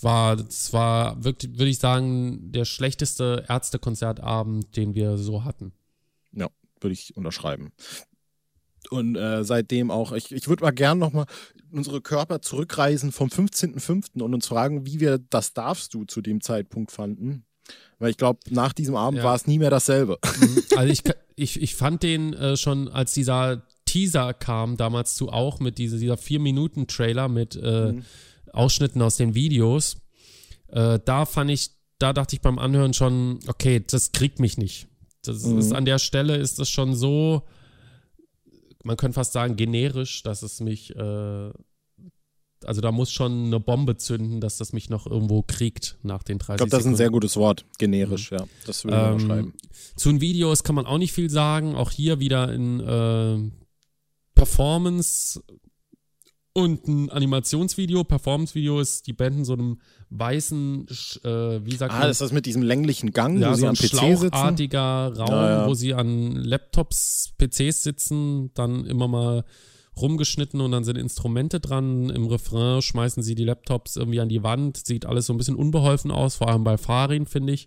war, 0.00 0.38
es 0.38 0.72
war 0.72 1.22
wirklich, 1.22 1.52
würde 1.52 1.70
ich 1.70 1.78
sagen, 1.78 2.52
der 2.52 2.64
schlechteste 2.64 3.44
Ärztekonzertabend, 3.48 4.76
den 4.76 4.94
wir 4.94 5.18
so 5.18 5.44
hatten. 5.44 5.72
Würde 6.82 6.94
ich 6.94 7.14
unterschreiben. 7.14 7.72
Und 8.88 9.14
äh, 9.14 9.44
seitdem 9.44 9.90
auch, 9.90 10.12
ich, 10.12 10.32
ich 10.32 10.48
würde 10.48 10.64
mal 10.64 10.70
gern 10.70 10.98
nochmal 10.98 11.26
unsere 11.70 12.00
Körper 12.00 12.40
zurückreisen 12.40 13.12
vom 13.12 13.28
15.05. 13.28 14.22
und 14.22 14.32
uns 14.34 14.46
fragen, 14.46 14.86
wie 14.86 14.98
wir 14.98 15.18
das 15.18 15.52
darfst 15.52 15.92
du 15.92 16.06
zu 16.06 16.22
dem 16.22 16.40
Zeitpunkt 16.40 16.90
fanden. 16.90 17.44
Weil 17.98 18.10
ich 18.10 18.16
glaube, 18.16 18.40
nach 18.50 18.72
diesem 18.72 18.96
Abend 18.96 19.18
Ja. 19.18 19.24
war 19.24 19.34
es 19.34 19.46
nie 19.46 19.58
mehr 19.58 19.70
dasselbe. 19.70 20.18
Also 20.76 20.92
ich, 20.92 21.02
ich, 21.36 21.60
ich 21.62 21.74
fand 21.74 22.02
den 22.02 22.32
äh, 22.32 22.56
schon, 22.56 22.88
als 22.88 23.12
dieser 23.12 23.62
Teaser 23.84 24.32
kam, 24.34 24.76
damals 24.76 25.14
zu 25.16 25.30
auch 25.30 25.60
mit 25.60 25.76
diese, 25.78 25.98
dieser 25.98 26.16
vier-Minuten-Trailer 26.16 27.28
mit 27.28 27.56
äh, 27.56 27.92
Mhm. 27.92 28.04
Ausschnitten 28.52 29.00
aus 29.02 29.16
den 29.16 29.34
Videos. 29.34 29.98
Äh, 30.68 30.98
da 31.04 31.24
fand 31.26 31.50
ich, 31.50 31.70
da 31.98 32.12
dachte 32.12 32.34
ich 32.36 32.40
beim 32.40 32.58
Anhören 32.58 32.94
schon, 32.94 33.38
okay, 33.48 33.84
das 33.86 34.12
kriegt 34.12 34.40
mich 34.40 34.56
nicht. 34.58 34.86
Das 35.22 35.44
Mhm. 35.44 35.58
ist 35.58 35.72
an 35.72 35.84
der 35.84 35.98
Stelle 35.98 36.36
ist 36.36 36.58
das 36.58 36.70
schon 36.70 36.94
so, 36.94 37.42
man 38.82 38.96
könnte 38.96 39.14
fast 39.16 39.32
sagen, 39.32 39.56
generisch, 39.56 40.22
dass 40.22 40.42
es 40.42 40.60
mich, 40.60 40.96
äh, 40.96 41.50
also 42.64 42.80
da 42.80 42.92
muss 42.92 43.10
schon 43.10 43.46
eine 43.46 43.60
Bombe 43.60 43.96
zünden, 43.96 44.40
dass 44.40 44.56
das 44.58 44.72
mich 44.72 44.90
noch 44.90 45.06
irgendwo 45.06 45.42
kriegt 45.42 45.96
nach 46.02 46.22
den 46.22 46.38
30 46.38 46.54
Ich 46.54 46.56
glaube, 46.58 46.70
das 46.70 46.80
ist 46.80 46.86
ein 46.86 46.96
sehr 46.96 47.10
gutes 47.10 47.36
Wort. 47.36 47.64
Generisch, 47.78 48.30
ja. 48.32 48.44
Das 48.66 48.84
würde 48.84 48.96
ich 48.96 49.02
Ähm, 49.02 49.12
unterschreiben. 49.14 49.54
Zu 49.96 50.08
den 50.10 50.20
Videos 50.20 50.62
kann 50.62 50.74
man 50.74 50.86
auch 50.86 50.98
nicht 50.98 51.12
viel 51.12 51.30
sagen. 51.30 51.74
Auch 51.74 51.90
hier 51.90 52.20
wieder 52.20 52.52
in 52.52 52.80
äh, 52.80 53.50
Performance 54.34 55.42
und 56.52 56.86
ein 56.88 57.10
Animationsvideo. 57.10 58.04
Performance-Video 58.04 58.80
ist 58.80 59.06
die 59.06 59.12
Band 59.12 59.36
in 59.38 59.44
so 59.44 59.52
einem 59.52 59.80
weißen, 60.10 60.86
äh, 61.24 61.64
wie 61.64 61.76
sagt 61.76 61.92
Ah, 61.94 61.98
man? 61.98 62.08
das 62.08 62.16
ist 62.16 62.20
das 62.22 62.32
mit 62.32 62.46
diesem 62.46 62.62
länglichen 62.62 63.12
Gang, 63.12 63.38
ja, 63.38 63.50
wo 63.50 63.54
so 63.54 63.60
sie 63.60 63.66
am 63.68 63.74
PC 63.74 64.18
sitzen. 64.18 64.34
Raum, 64.34 64.56
Ja, 64.70 65.50
ja. 65.62 65.66
wo 65.68 65.74
sie 65.74 65.94
an 65.94 66.32
Laptops, 66.36 67.34
PCs 67.38 67.82
sitzen, 67.84 68.50
dann 68.54 68.84
immer 68.86 69.06
mal 69.08 69.44
rumgeschnitten 69.96 70.60
und 70.60 70.72
dann 70.72 70.84
sind 70.84 70.98
Instrumente 70.98 71.60
dran. 71.60 72.10
Im 72.10 72.26
Refrain 72.26 72.82
schmeißen 72.82 73.22
sie 73.22 73.34
die 73.34 73.44
Laptops 73.44 73.96
irgendwie 73.96 74.20
an 74.20 74.28
die 74.28 74.42
Wand. 74.42 74.76
Sieht 74.86 75.06
alles 75.06 75.26
so 75.26 75.32
ein 75.34 75.36
bisschen 75.38 75.56
unbeholfen 75.56 76.10
aus, 76.10 76.36
vor 76.36 76.48
allem 76.48 76.64
bei 76.64 76.76
Farin, 76.78 77.26
finde 77.26 77.52
ich. 77.52 77.66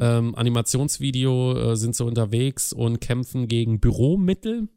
Ähm, 0.00 0.34
Animationsvideo 0.34 1.72
äh, 1.72 1.76
sind 1.76 1.94
so 1.94 2.06
unterwegs 2.06 2.72
und 2.72 3.00
kämpfen 3.00 3.46
gegen 3.48 3.80
Büromittel. 3.80 4.68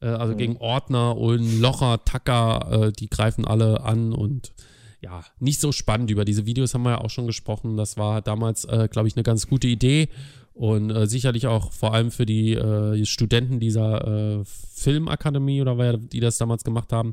Äh, 0.00 0.06
also 0.08 0.34
Mhm. 0.34 0.38
gegen 0.38 0.56
Ordner 0.58 1.16
und 1.16 1.60
Locher, 1.60 2.04
Tacker, 2.04 2.88
äh, 2.88 2.92
die 2.92 3.08
greifen 3.08 3.44
alle 3.46 3.82
an 3.82 4.12
und 4.12 4.52
ja, 5.00 5.22
nicht 5.38 5.60
so 5.60 5.70
spannend. 5.72 6.10
Über 6.10 6.24
diese 6.24 6.46
Videos 6.46 6.74
haben 6.74 6.82
wir 6.82 6.92
ja 6.92 7.00
auch 7.00 7.10
schon 7.10 7.26
gesprochen. 7.26 7.76
Das 7.76 7.96
war 7.96 8.22
damals, 8.22 8.64
äh, 8.64 8.88
glaube 8.90 9.06
ich, 9.08 9.16
eine 9.16 9.22
ganz 9.22 9.46
gute 9.46 9.68
Idee 9.68 10.08
und 10.54 10.90
äh, 10.90 11.06
sicherlich 11.06 11.46
auch 11.48 11.72
vor 11.72 11.92
allem 11.92 12.10
für 12.10 12.26
die 12.26 12.54
äh, 12.54 13.04
Studenten 13.04 13.60
dieser 13.60 14.38
äh, 14.38 14.44
Filmakademie 14.44 15.60
oder 15.60 15.76
wer, 15.78 15.98
die 15.98 16.20
das 16.20 16.38
damals 16.38 16.64
gemacht 16.64 16.92
haben 16.92 17.12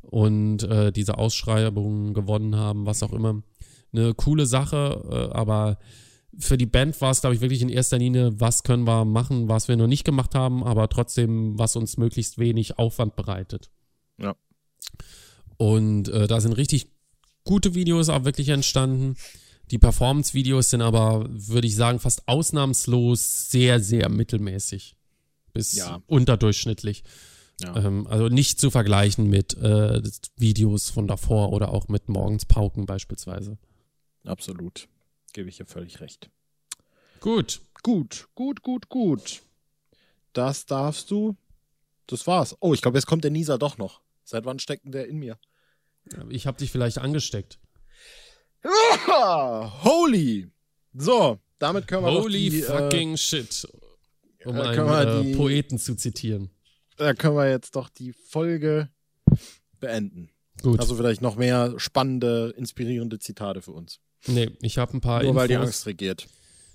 und 0.00 0.62
äh, 0.62 0.90
diese 0.90 1.18
Ausschreibungen 1.18 2.14
gewonnen 2.14 2.56
haben, 2.56 2.86
was 2.86 3.02
auch 3.02 3.12
immer. 3.12 3.42
Eine 3.92 4.14
coole 4.14 4.46
Sache, 4.46 5.02
äh, 5.10 5.36
aber 5.36 5.78
für 6.38 6.56
die 6.56 6.66
Band 6.66 6.98
war 7.00 7.10
es, 7.10 7.20
glaube 7.20 7.34
ich, 7.34 7.40
wirklich 7.40 7.62
in 7.62 7.68
erster 7.68 7.98
Linie, 7.98 8.40
was 8.40 8.62
können 8.62 8.86
wir 8.86 9.04
machen, 9.04 9.48
was 9.48 9.68
wir 9.68 9.76
noch 9.76 9.86
nicht 9.86 10.04
gemacht 10.04 10.34
haben, 10.34 10.62
aber 10.64 10.88
trotzdem, 10.88 11.58
was 11.58 11.76
uns 11.76 11.96
möglichst 11.96 12.38
wenig 12.38 12.78
Aufwand 12.78 13.16
bereitet. 13.16 13.70
Ja. 14.18 14.34
Und 15.56 16.08
äh, 16.08 16.26
da 16.26 16.40
sind 16.40 16.52
richtig 16.52 16.86
gute 17.44 17.74
Videos 17.74 18.08
auch 18.08 18.24
wirklich 18.24 18.48
entstanden. 18.50 19.16
Die 19.70 19.78
Performance-Videos 19.78 20.70
sind 20.70 20.82
aber, 20.82 21.26
würde 21.28 21.66
ich 21.66 21.76
sagen, 21.76 21.98
fast 22.00 22.26
ausnahmslos 22.26 23.50
sehr, 23.50 23.80
sehr 23.80 24.08
mittelmäßig. 24.08 24.96
Bis 25.52 25.74
Ja. 25.74 26.00
unterdurchschnittlich. 26.06 27.04
Ja. 27.60 27.76
Ähm, 27.76 28.06
also 28.06 28.28
nicht 28.28 28.60
zu 28.60 28.70
vergleichen 28.70 29.28
mit 29.28 29.54
äh, 29.58 30.00
Videos 30.36 30.90
von 30.90 31.08
davor 31.08 31.52
oder 31.52 31.72
auch 31.72 31.88
mit 31.88 32.08
Morgens 32.08 32.44
Pauken 32.44 32.86
beispielsweise. 32.86 33.58
Absolut. 34.24 34.88
Gebe 35.32 35.48
ich 35.48 35.56
dir 35.56 35.66
völlig 35.66 36.00
recht. 36.00 36.30
Gut. 37.20 37.60
Gut, 37.82 38.28
gut, 38.34 38.62
gut, 38.62 38.88
gut. 38.88 39.42
Das 40.32 40.66
darfst 40.66 41.10
du. 41.10 41.36
Das 42.06 42.26
war's. 42.26 42.56
Oh, 42.60 42.74
ich 42.74 42.80
glaube, 42.82 42.96
jetzt 42.96 43.06
kommt 43.06 43.24
der 43.24 43.30
Nieser 43.30 43.58
doch 43.58 43.76
noch. 43.76 44.00
Seit 44.24 44.44
wann 44.44 44.58
steckt 44.58 44.84
denn 44.84 44.92
der 44.92 45.08
in 45.08 45.18
mir? 45.18 45.38
Ich 46.30 46.46
habe 46.46 46.58
dich 46.58 46.70
vielleicht 46.70 46.98
angesteckt. 46.98 47.58
Holy! 49.84 50.48
So, 50.94 51.38
damit 51.58 51.86
können 51.86 52.04
wir 52.04 52.12
Holy 52.12 52.50
die, 52.50 52.62
fucking 52.62 53.16
shit. 53.16 53.66
Um 54.44 54.54
einen 54.60 54.74
können 54.74 54.88
wir 54.88 55.20
äh, 55.20 55.24
die- 55.24 55.34
Poeten 55.34 55.78
zu 55.78 55.94
zitieren. 55.96 56.50
Äh, 56.96 57.04
da 57.04 57.14
können 57.14 57.36
wir 57.36 57.48
jetzt 57.50 57.76
doch 57.76 57.88
die 57.88 58.12
Folge 58.12 58.88
beenden. 59.80 60.30
Gut. 60.62 60.80
Also 60.80 60.96
vielleicht 60.96 61.22
noch 61.22 61.36
mehr 61.36 61.74
spannende, 61.78 62.52
inspirierende 62.56 63.18
Zitate 63.18 63.62
für 63.62 63.72
uns. 63.72 64.00
nee, 64.26 64.50
ich 64.60 64.78
habe 64.78 64.96
ein 64.96 65.00
paar 65.00 65.22
Nur 65.22 65.34
weil 65.34 65.46
die 65.48 65.54
Infos. 65.54 65.66
Angst 65.68 65.86
regiert. 65.86 66.26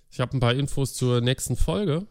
Ich 0.09 0.19
habe 0.19 0.37
ein 0.37 0.39
paar 0.39 0.53
Infos 0.53 0.93
zur 0.93 1.19
nächsten 1.21 1.55
Folge. 1.57 2.05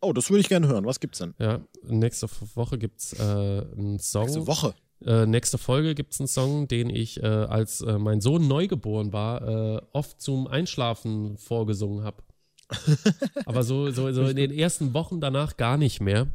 Oh, 0.00 0.12
das 0.12 0.28
würde 0.30 0.40
ich 0.40 0.48
gerne 0.48 0.68
hören. 0.68 0.84
Was 0.84 1.00
gibt's 1.00 1.18
denn? 1.18 1.34
Ja, 1.38 1.60
nächste 1.82 2.28
Woche 2.54 2.78
gibt's 2.78 3.12
äh, 3.14 3.22
einen 3.22 3.98
Song. 3.98 4.24
Nächste 4.24 4.46
Woche. 4.46 4.74
Äh, 5.04 5.26
nächste 5.26 5.58
Folge 5.58 5.94
gibt's 5.94 6.20
einen 6.20 6.28
Song, 6.28 6.66
den 6.66 6.90
ich, 6.90 7.22
äh, 7.22 7.26
als 7.26 7.80
äh, 7.80 7.98
mein 7.98 8.20
Sohn 8.20 8.48
neugeboren 8.48 9.12
war, 9.12 9.76
äh, 9.76 9.82
oft 9.92 10.20
zum 10.20 10.46
Einschlafen 10.46 11.38
vorgesungen 11.38 12.04
habe. 12.04 12.22
Aber 13.46 13.62
so, 13.62 13.90
so, 13.90 14.12
so 14.12 14.24
in 14.24 14.36
den 14.36 14.50
ersten 14.50 14.92
Wochen 14.94 15.20
danach 15.20 15.56
gar 15.56 15.76
nicht 15.76 16.00
mehr. 16.00 16.26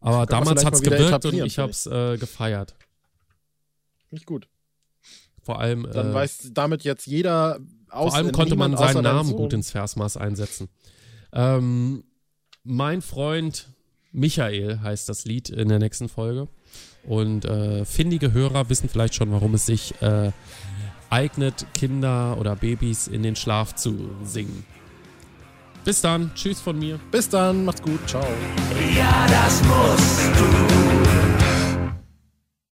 Aber 0.00 0.24
damals 0.26 0.64
mal 0.64 0.72
wieder 0.72 0.96
gewirkt 0.96 1.26
und 1.26 1.34
ich 1.34 1.58
hab's 1.58 1.86
äh, 1.86 2.16
gefeiert. 2.16 2.74
Nicht 4.10 4.24
gut. 4.24 4.48
Vor 5.42 5.58
allem, 5.58 5.88
Dann 5.92 6.14
weiß 6.14 6.50
damit 6.54 6.84
jetzt 6.84 7.06
jeder 7.06 7.60
aus. 7.88 8.10
vor 8.10 8.14
allem 8.14 8.32
konnte 8.32 8.56
man 8.56 8.76
seinen 8.76 9.02
Namen 9.02 9.34
gut 9.34 9.52
ins 9.52 9.70
Versmaß 9.70 10.16
einsetzen. 10.16 10.68
Ähm, 11.32 12.04
mein 12.62 13.02
Freund 13.02 13.72
Michael 14.12 14.80
heißt 14.80 15.08
das 15.08 15.24
Lied 15.24 15.48
in 15.50 15.68
der 15.68 15.78
nächsten 15.78 16.08
Folge. 16.08 16.48
Und 17.02 17.44
äh, 17.44 17.84
findige 17.84 18.32
Hörer 18.32 18.68
wissen 18.68 18.88
vielleicht 18.88 19.14
schon, 19.14 19.32
warum 19.32 19.54
es 19.54 19.66
sich 19.66 19.94
äh, 20.02 20.32
eignet, 21.08 21.66
Kinder 21.74 22.36
oder 22.38 22.56
Babys 22.56 23.08
in 23.08 23.22
den 23.22 23.36
Schlaf 23.36 23.74
zu 23.74 24.10
singen. 24.22 24.64
Bis 25.84 26.02
dann, 26.02 26.30
tschüss 26.34 26.60
von 26.60 26.78
mir. 26.78 27.00
Bis 27.10 27.28
dann, 27.28 27.64
macht's 27.64 27.82
gut, 27.82 28.00
ciao. 28.06 28.26
Ja, 28.94 29.26
das 29.28 29.62
musst 29.64 30.20
du 30.38 31.19